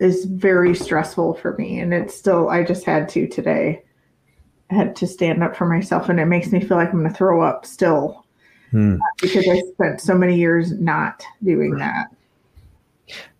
[0.00, 1.78] is very stressful for me.
[1.78, 3.84] And it's still, I just had to today.
[4.70, 7.10] I had to stand up for myself, and it makes me feel like I'm going
[7.10, 8.23] to throw up still
[8.74, 8.96] hmm.
[9.20, 12.08] because I spent so many years not doing that.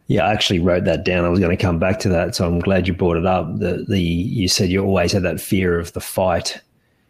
[0.06, 1.24] Yeah, I actually wrote that down.
[1.24, 3.58] I was going to come back to that, so I'm glad you brought it up.
[3.58, 6.60] The the you said you always had that fear of the fight.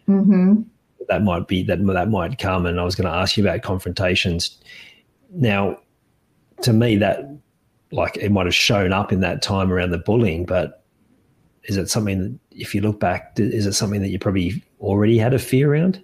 [0.08, 0.62] Mm-hmm.
[1.08, 3.62] That might be that that might come, and I was going to ask you about
[3.62, 4.58] confrontations.
[5.30, 5.78] Now,
[6.62, 7.28] to me, that
[7.90, 10.84] like it might have shown up in that time around the bullying, but
[11.64, 15.18] is it something that, if you look back, is it something that you probably already
[15.18, 16.02] had a fear around?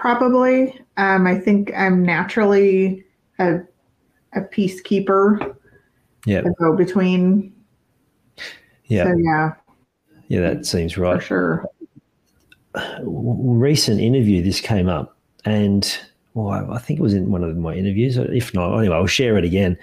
[0.00, 0.80] Probably.
[0.96, 3.04] Um, I think I'm naturally
[3.38, 3.60] a,
[4.34, 5.54] a peacekeeper.
[6.26, 6.40] Yeah.
[6.40, 7.52] A go between.
[8.86, 9.04] Yeah.
[9.04, 9.52] So, yeah.
[10.28, 11.20] Yeah, that seems right.
[11.20, 11.66] For sure.
[13.02, 15.98] Recent interview, this came up, and
[16.34, 18.16] well, I think it was in one of my interviews.
[18.16, 19.76] If not, anyway, I'll share it again.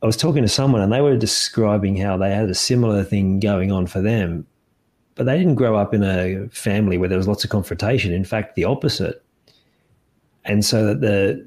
[0.00, 3.40] I was talking to someone and they were describing how they had a similar thing
[3.40, 4.46] going on for them,
[5.18, 8.12] but they didn't grow up in a family where there was lots of confrontation.
[8.12, 9.22] In fact, the opposite.
[10.44, 11.46] And so that the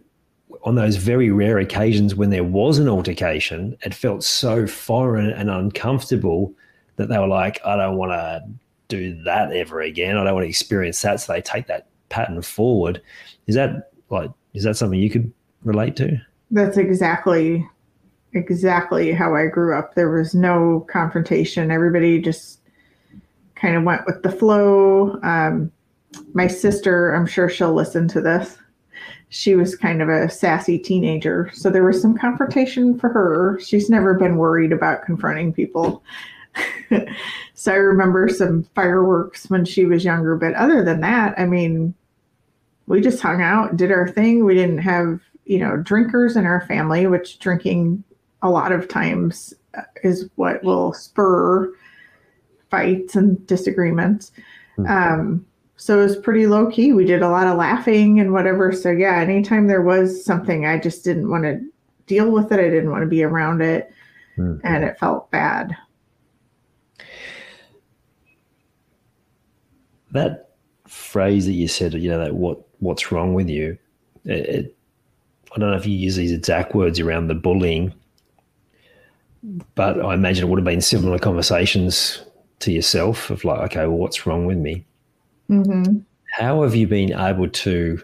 [0.64, 5.50] on those very rare occasions when there was an altercation, it felt so foreign and
[5.50, 6.54] uncomfortable
[6.98, 8.44] that they were like, I don't want to
[8.90, 10.18] do that ever again.
[10.18, 11.22] I don't want to experience that.
[11.22, 13.02] So they take that pattern forward.
[13.48, 15.32] Is that like is that something you could
[15.64, 16.22] relate to?
[16.52, 17.66] That's exactly
[18.34, 19.96] exactly how I grew up.
[19.96, 21.72] There was no confrontation.
[21.72, 22.61] Everybody just
[23.62, 25.20] kind of went with the flow.
[25.22, 25.72] Um,
[26.34, 28.58] my sister, I'm sure she'll listen to this.
[29.30, 31.52] She was kind of a sassy teenager.
[31.54, 33.60] So there was some confrontation for her.
[33.62, 36.04] She's never been worried about confronting people.
[37.54, 40.36] so I remember some fireworks when she was younger.
[40.36, 41.94] But other than that, I mean,
[42.88, 44.44] we just hung out, did our thing.
[44.44, 48.04] We didn't have, you know, drinkers in our family, which drinking
[48.42, 49.54] a lot of times
[50.04, 51.74] is what will spur
[52.72, 54.32] fights and disagreements.
[54.78, 54.92] Mm-hmm.
[54.92, 55.46] Um,
[55.76, 56.94] so it was pretty low key.
[56.94, 58.72] We did a lot of laughing and whatever.
[58.72, 61.60] So yeah, anytime there was something, I just didn't want to
[62.06, 62.60] deal with it.
[62.60, 63.92] I didn't want to be around it,
[64.38, 64.66] mm-hmm.
[64.66, 65.76] and it felt bad.
[70.12, 70.50] That
[70.88, 73.78] phrase that you said, you know, that what what's wrong with you?
[74.26, 74.76] It, it,
[75.56, 77.94] I don't know if you use these exact words around the bullying,
[79.76, 82.24] but I imagine it would have been similar conversations
[82.62, 84.86] to yourself of like, okay, well, what's wrong with me?
[85.50, 86.00] Mm-hmm.
[86.32, 88.02] How have you been able to?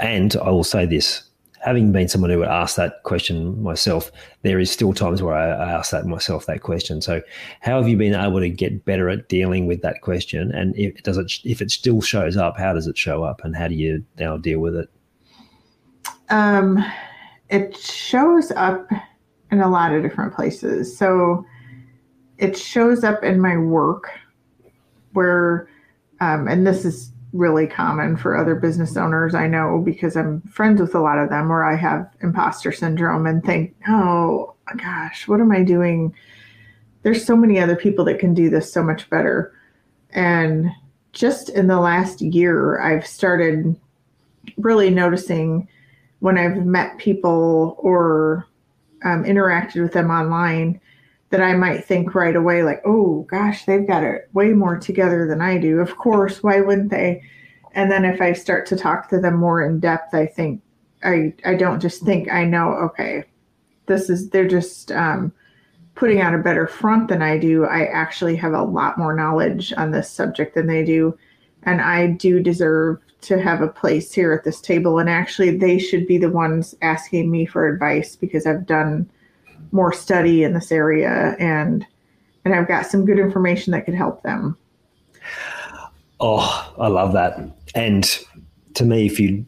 [0.00, 1.22] And I will say this:
[1.62, 4.10] having been someone who would ask that question myself,
[4.42, 7.00] there is still times where I, I ask that myself that question.
[7.00, 7.22] So,
[7.60, 10.52] how have you been able to get better at dealing with that question?
[10.52, 13.56] And if does it, if it still shows up, how does it show up, and
[13.56, 14.90] how do you now deal with it?
[16.30, 16.84] Um,
[17.48, 18.88] it shows up
[19.50, 20.96] in a lot of different places.
[20.96, 21.44] So
[22.42, 24.10] it shows up in my work
[25.12, 25.68] where,
[26.20, 30.80] um, and this is really common for other business owners I know because I'm friends
[30.80, 35.40] with a lot of them where I have imposter syndrome and think, oh gosh, what
[35.40, 36.12] am I doing?
[37.04, 39.54] There's so many other people that can do this so much better.
[40.10, 40.68] And
[41.12, 43.76] just in the last year, I've started
[44.56, 45.68] really noticing
[46.18, 48.48] when I've met people or
[49.04, 50.80] um, interacted with them online
[51.32, 55.26] that I might think right away, like, oh gosh, they've got it way more together
[55.26, 55.80] than I do.
[55.80, 57.22] Of course, why wouldn't they?
[57.72, 60.60] And then if I start to talk to them more in depth, I think
[61.02, 63.24] I I don't just think I know, okay,
[63.86, 65.32] this is they're just um,
[65.94, 67.64] putting out a better front than I do.
[67.64, 71.16] I actually have a lot more knowledge on this subject than they do.
[71.62, 74.98] And I do deserve to have a place here at this table.
[74.98, 79.08] And actually, they should be the ones asking me for advice because I've done
[79.72, 81.86] more study in this area and
[82.44, 84.56] and I've got some good information that could help them.
[86.20, 87.38] Oh, I love that.
[87.74, 88.18] And
[88.74, 89.46] to me, if you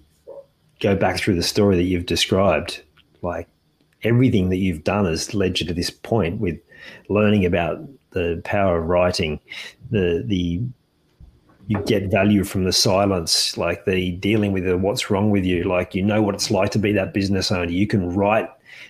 [0.81, 2.83] go back through the story that you've described,
[3.23, 3.49] like
[4.03, 6.59] everything that you've done has led you to this point with
[7.09, 9.41] learning about the power of writing,
[9.91, 10.63] the the
[11.67, 15.65] you get value from the silence, like the dealing with the what's wrong with you.
[15.65, 17.71] Like you know what it's like to be that business owner.
[17.71, 18.49] You can write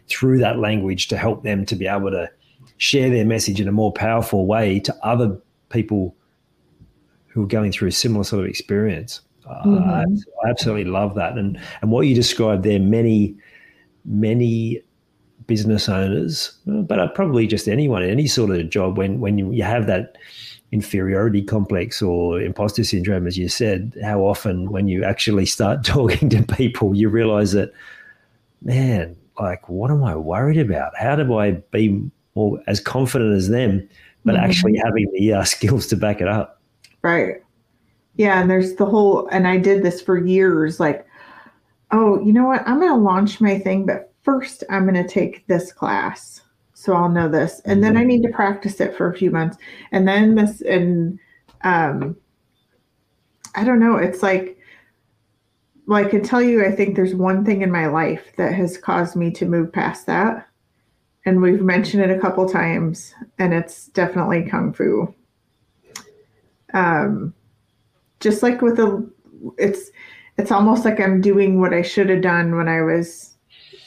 [0.08, 2.30] through that language to help them to be able to
[2.76, 5.38] share their message in a more powerful way to other
[5.68, 6.14] people
[7.28, 9.20] who are going through a similar sort of experience.
[9.46, 9.90] Mm-hmm.
[9.90, 11.36] Uh, I absolutely love that.
[11.36, 13.36] And and what you described there, many,
[14.04, 14.82] many
[15.46, 19.86] business owners, but probably just anyone, any sort of job, when when you, you have
[19.86, 20.16] that
[20.72, 26.28] inferiority complex or imposter syndrome, as you said, how often when you actually start talking
[26.30, 27.72] to people, you realize that,
[28.62, 30.96] man, like, what am I worried about?
[30.96, 32.00] How do I be
[32.34, 33.88] more as confident as them,
[34.24, 34.44] but mm-hmm.
[34.44, 36.60] actually having the uh, skills to back it up?
[37.02, 37.42] Right.
[38.16, 38.40] Yeah.
[38.40, 41.06] And there's the whole, and I did this for years like,
[41.90, 42.62] oh, you know what?
[42.66, 46.40] I'm going to launch my thing, but first I'm going to take this class
[46.74, 47.60] so I'll know this.
[47.64, 48.08] And then I mm-hmm.
[48.08, 49.56] need to practice it for a few months.
[49.90, 51.18] And then this, and
[51.62, 52.16] um,
[53.54, 53.96] I don't know.
[53.96, 54.58] It's like,
[55.86, 58.78] well, I can tell you, I think there's one thing in my life that has
[58.78, 60.48] caused me to move past that.
[61.26, 65.14] And we've mentioned it a couple times, and it's definitely Kung Fu.
[66.74, 67.34] Um,
[68.20, 69.10] just like with the,
[69.58, 69.90] it's,
[70.36, 73.34] it's almost like I'm doing what I should have done when I was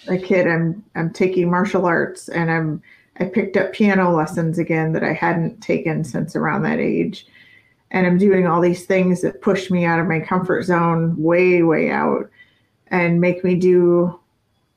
[0.08, 2.82] a kid i'm i'm taking martial arts and i'm
[3.20, 7.28] i picked up piano lessons again that i hadn't taken since around that age
[7.92, 11.64] and i'm doing all these things that push me out of my comfort zone way
[11.64, 12.30] way out
[12.88, 14.18] and make me do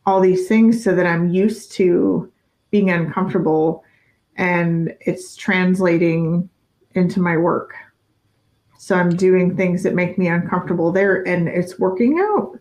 [0.06, 2.30] all these things so that i'm used to
[2.70, 3.84] being uncomfortable
[4.36, 6.48] and it's translating
[6.94, 7.74] into my work
[8.78, 12.58] so i'm doing things that make me uncomfortable there and it's working out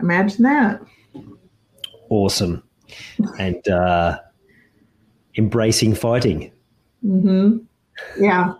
[0.00, 0.80] imagine that
[2.08, 2.62] awesome
[3.38, 4.18] and uh,
[5.36, 6.50] embracing fighting.
[7.04, 7.58] Mm-hmm.
[8.22, 8.54] Yeah.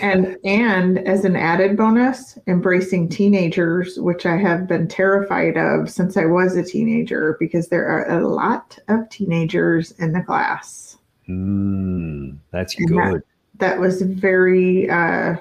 [0.00, 6.16] And and as an added bonus, embracing teenagers, which I have been terrified of since
[6.16, 10.96] I was a teenager, because there are a lot of teenagers in the class.
[11.28, 12.96] Mm, that's and good.
[12.98, 13.22] That,
[13.58, 15.36] that was very uh,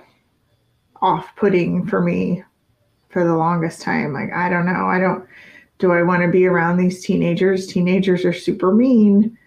[1.01, 2.43] off-putting for me
[3.09, 4.13] for the longest time.
[4.13, 5.25] Like I don't know, I don't
[5.79, 7.67] do I want to be around these teenagers?
[7.67, 9.37] Teenagers are super mean.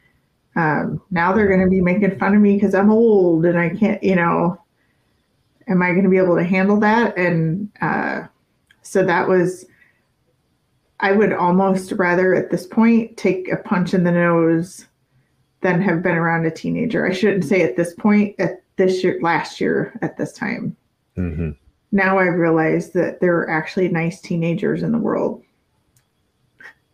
[0.55, 3.71] Um, now they're going to be making fun of me because I'm old and I
[3.71, 4.59] can't, you know,
[5.69, 7.17] am I going to be able to handle that?
[7.17, 8.27] And uh,
[8.83, 9.67] so that was,
[11.01, 14.87] I would almost rather at this point take a punch in the nose
[15.61, 17.07] than have been around a teenager.
[17.07, 20.77] I shouldn't say at this point, at this year, last year at this time.
[21.17, 21.51] Mm-hmm.
[21.93, 25.43] Now I've realized that there are actually nice teenagers in the world.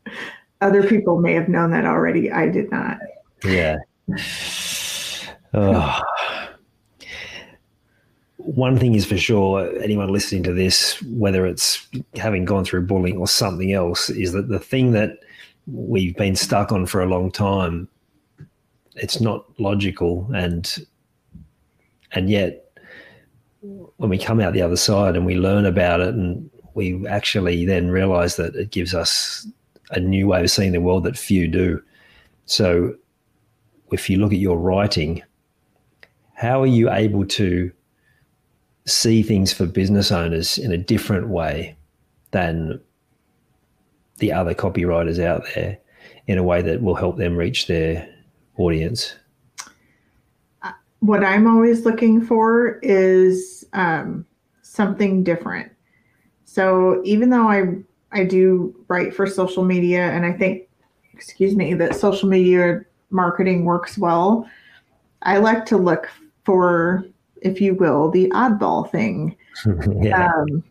[0.61, 2.31] Other people may have known that already.
[2.31, 2.99] I did not.
[3.45, 3.77] Yeah.
[5.55, 6.01] Oh.
[8.45, 11.87] One thing is for sure, anyone listening to this, whether it's
[12.17, 15.19] having gone through bullying or something else, is that the thing that
[15.67, 17.89] we've been stuck on for a long time,
[18.97, 20.85] it's not logical and
[22.13, 22.63] and yet
[23.97, 27.65] when we come out the other side and we learn about it and we actually
[27.65, 29.47] then realize that it gives us
[29.91, 31.83] a new way of seeing the world that few do.
[32.47, 32.95] So,
[33.93, 35.23] if you look at your writing,
[36.35, 37.71] how are you able to
[38.87, 41.77] see things for business owners in a different way
[42.33, 42.81] than
[44.19, 45.79] the other copywriters out there
[46.27, 48.09] in a way that will help them reach their
[48.57, 49.15] audience?
[51.01, 54.25] What I'm always looking for is um,
[54.63, 55.73] something different.
[56.45, 60.69] So even though I I do write for social media, and I think,
[61.15, 64.49] excuse me, that social media marketing works well.
[65.23, 66.09] I like to look
[66.45, 67.05] for,
[67.45, 69.37] if you will, the oddball thing
[70.01, 70.33] yeah.
[70.33, 70.65] um,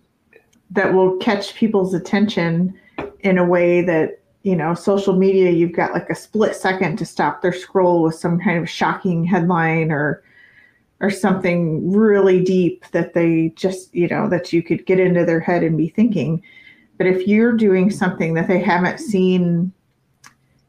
[0.71, 2.77] that will catch people's attention
[3.21, 7.05] in a way that you know social media you've got like a split second to
[7.05, 10.23] stop their scroll with some kind of shocking headline or
[10.99, 15.39] or something really deep that they just you know that you could get into their
[15.39, 16.41] head and be thinking
[17.01, 19.73] but if you're doing something that they haven't seen,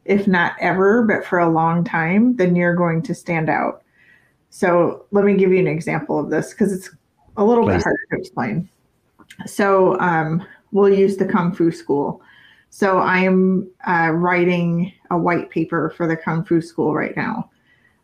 [0.03, 3.82] if not ever, but for a long time, then you're going to stand out.
[4.53, 6.91] So let me give you an example of this because it's
[7.37, 7.77] a little Please.
[7.77, 8.69] bit hard to explain.
[9.47, 12.21] So um, we'll use the Kung Fu School.
[12.69, 17.49] So I'm uh, writing a white paper for the Kung Fu School right now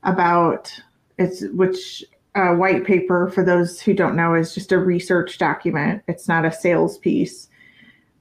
[0.01, 0.73] about
[1.19, 6.01] it's which uh, white paper for those who don't know is just a research document.
[6.07, 7.47] It's not a sales piece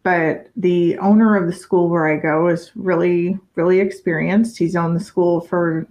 [0.04, 4.56] but the owner of the school where I go is really, really experienced.
[4.56, 5.86] He's owned the school for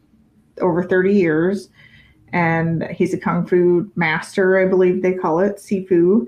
[0.59, 1.69] over 30 years
[2.33, 6.27] and he's a kung fu master, I believe they call it, Sifu.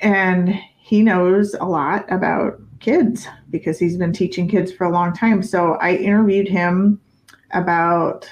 [0.00, 5.12] And he knows a lot about kids because he's been teaching kids for a long
[5.12, 5.42] time.
[5.42, 7.00] So I interviewed him
[7.52, 8.28] about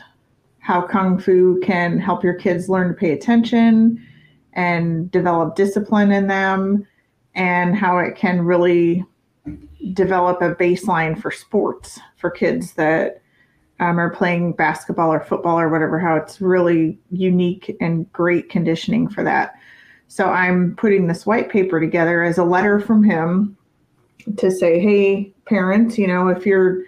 [0.58, 4.04] how kung fu can help your kids learn to pay attention
[4.52, 6.86] and develop discipline in them
[7.34, 9.04] and how it can really
[9.92, 13.22] develop a baseline for sports for kids that
[13.80, 19.08] um, are playing basketball or football or whatever, how it's really unique and great conditioning
[19.08, 19.54] for that.
[20.08, 23.56] So I'm putting this white paper together as a letter from him
[24.36, 26.82] to say, hey, parents, you know, if your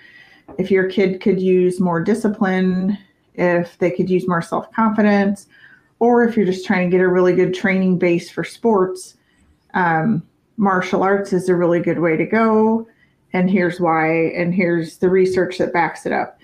[0.58, 2.98] if your kid could use more discipline,
[3.34, 5.46] if they could use more self-confidence,
[5.98, 9.16] or if you're just trying to get a really good training base for sports,
[9.72, 10.22] um,
[10.58, 12.86] martial arts is a really good way to go.
[13.32, 16.38] And here's why, and here's the research that backs it up.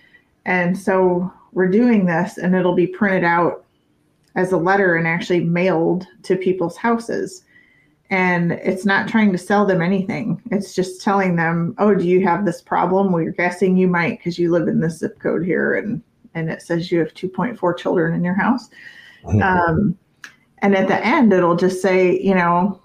[0.49, 3.66] And so we're doing this, and it'll be printed out
[4.34, 7.44] as a letter and actually mailed to people's houses.
[8.09, 10.40] And it's not trying to sell them anything.
[10.51, 13.12] It's just telling them, oh, do you have this problem?
[13.12, 16.49] Well, you're guessing you might because you live in this zip code here and, and
[16.49, 18.70] it says you have 2.4 children in your house.
[19.42, 19.99] Um,
[20.62, 22.80] and at the end, it'll just say, you know,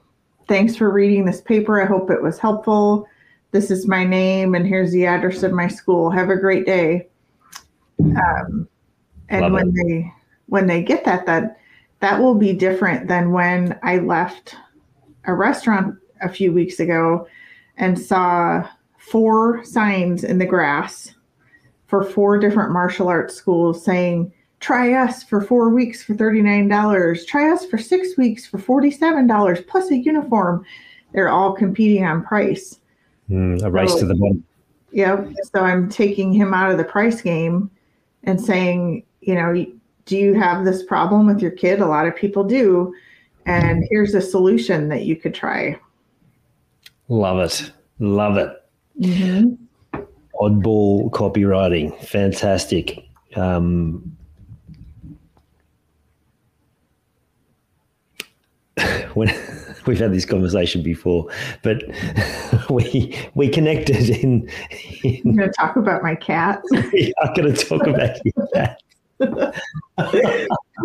[0.50, 1.82] thanks for reading this paper.
[1.82, 3.08] I hope it was helpful.
[3.52, 6.10] This is my name, and here's the address of my school.
[6.10, 7.08] Have a great day.
[8.04, 8.68] Um,
[9.30, 9.88] and Love when it.
[9.88, 10.14] they
[10.48, 11.58] when they get that, that
[12.00, 14.56] that will be different than when I left
[15.26, 17.28] a restaurant a few weeks ago
[17.78, 21.16] and saw four signs in the grass
[21.88, 24.32] for four different martial arts schools saying
[24.64, 27.28] Try us for four weeks for $39.
[27.28, 30.64] Try us for six weeks for $47 plus a uniform.
[31.12, 32.80] They're all competing on price.
[33.30, 34.42] Mm, a race so, to the bottom.
[34.94, 35.34] Yep.
[35.54, 37.70] So I'm taking him out of the price game
[38.24, 39.66] and saying, you know,
[40.06, 41.80] do you have this problem with your kid?
[41.80, 42.94] A lot of people do.
[43.46, 45.80] And here's a solution that you could try.
[47.10, 47.72] Love it.
[48.00, 48.50] Love it.
[49.00, 50.00] Mm-hmm.
[50.42, 51.98] Oddball copywriting.
[52.06, 53.08] Fantastic.
[53.36, 54.16] Um,
[59.14, 59.30] when
[59.88, 61.28] we've had this conversation before,
[61.62, 61.84] but
[62.70, 64.50] we we connected in.
[65.04, 66.62] in I'm going to talk about my cat.
[66.74, 68.82] I'm going to talk about your cat.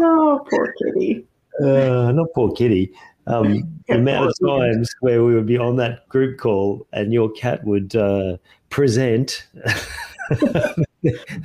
[0.01, 1.27] oh, poor kitty.
[1.63, 2.93] Uh, not poor kitty.
[3.27, 7.31] Um, the amount of times where we would be on that group call and your
[7.33, 8.39] cat would uh,
[8.71, 9.47] present
[10.31, 10.75] her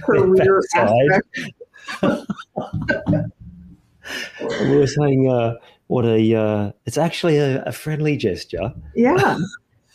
[0.08, 0.62] rear
[4.62, 5.56] we were saying, uh,
[5.94, 8.74] what a uh, it's actually a, a friendly gesture.
[8.96, 9.38] Yeah,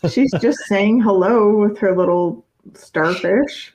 [0.09, 3.75] she's just saying hello with her little starfish.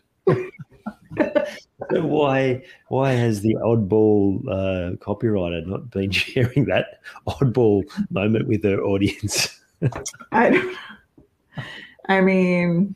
[1.90, 8.82] why why has the oddball uh, copywriter not been sharing that oddball moment with her
[8.82, 9.60] audience?
[10.32, 11.64] I, don't know.
[12.08, 12.96] I mean,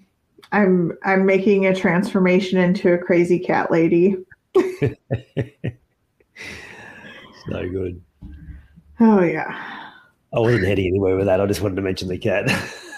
[0.53, 4.15] I'm I'm making a transformation into a crazy cat lady.
[4.55, 4.95] so
[7.49, 8.01] good.
[8.99, 9.77] Oh yeah.
[10.33, 11.39] I wasn't heading anywhere with that.
[11.39, 12.49] I just wanted to mention the cat.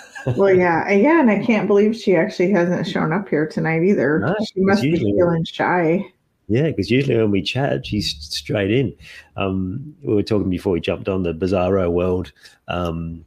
[0.37, 4.19] well, yeah, yeah, and I can't believe she actually hasn't shown up here tonight either.
[4.19, 6.03] No, she must be feeling shy.
[6.47, 8.95] Yeah, because usually when we chat, she's straight in.
[9.37, 12.31] Um, we were talking before we jumped on the Bizarro world.
[12.67, 13.23] Um,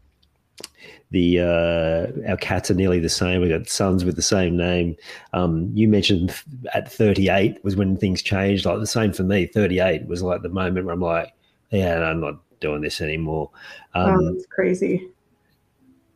[1.12, 3.42] the uh, our cats are nearly the same.
[3.42, 4.96] We got sons with the same name.
[5.34, 6.34] Um, you mentioned
[6.74, 8.64] at 38 was when things changed.
[8.64, 9.46] Like the same for me.
[9.46, 11.32] 38 was like the moment where I'm like,
[11.70, 13.50] yeah, I'm not doing this anymore.
[13.94, 15.08] Oh, um, that's crazy.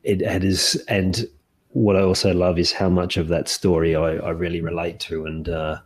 [0.03, 1.28] It, it is, and
[1.70, 5.26] what I also love is how much of that story I, I really relate to,
[5.26, 5.78] and uh,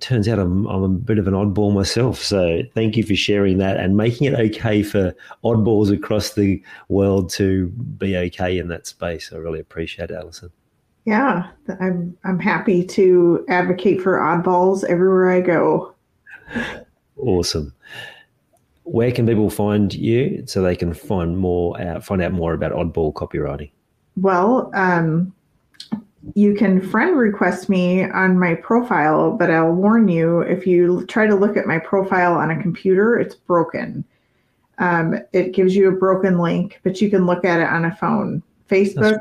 [0.00, 2.22] turns out I'm, I'm a bit of an oddball myself.
[2.22, 7.30] So thank you for sharing that and making it okay for oddballs across the world
[7.30, 9.32] to be okay in that space.
[9.32, 10.50] I really appreciate it, Alison.
[11.04, 11.48] Yeah,
[11.80, 15.94] I'm I'm happy to advocate for oddballs everywhere I go.
[17.16, 17.72] Awesome
[18.86, 22.72] where can people find you so they can find more out, find out more about
[22.72, 23.70] oddball copywriting?
[24.16, 25.34] Well, um,
[26.34, 31.26] you can friend request me on my profile, but I'll warn you if you try
[31.26, 34.04] to look at my profile on a computer, it's broken.
[34.78, 37.96] Um, it gives you a broken link, but you can look at it on a
[37.96, 38.42] phone.
[38.68, 39.18] Facebook,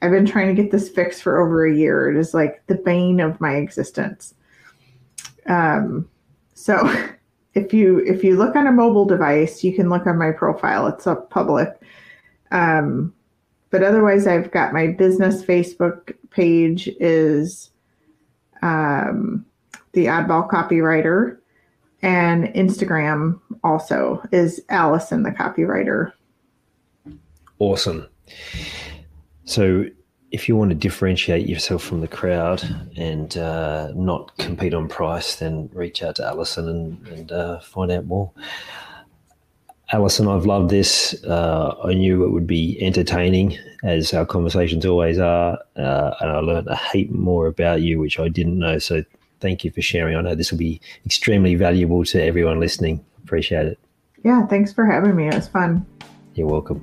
[0.00, 2.10] I've been trying to get this fixed for over a year.
[2.10, 4.34] It is like the bane of my existence.
[5.46, 6.08] Um,
[6.54, 6.90] so
[7.54, 10.86] if you if you look on a mobile device, you can look on my profile.
[10.86, 11.68] It's up public.
[12.50, 13.14] Um,
[13.70, 17.70] but otherwise, I've got my business Facebook page is
[18.62, 19.44] um,
[19.92, 21.38] the Oddball Copywriter,
[22.02, 26.12] and Instagram also is Alison the Copywriter.
[27.58, 28.06] Awesome.
[29.44, 29.86] So
[30.32, 32.62] if you want to differentiate yourself from the crowd
[32.96, 37.92] and uh, not compete on price, then reach out to Alison and, and uh, find
[37.92, 38.32] out more.
[39.92, 41.22] Alison, I've loved this.
[41.22, 46.38] Uh, I knew it would be entertaining, as our conversations always are, uh, and I
[46.38, 48.78] learned a heap more about you, which I didn't know.
[48.78, 49.04] So,
[49.40, 50.16] thank you for sharing.
[50.16, 53.04] I know this will be extremely valuable to everyone listening.
[53.22, 53.78] Appreciate it.
[54.24, 55.28] Yeah, thanks for having me.
[55.28, 55.84] It was fun.
[56.34, 56.82] You're welcome.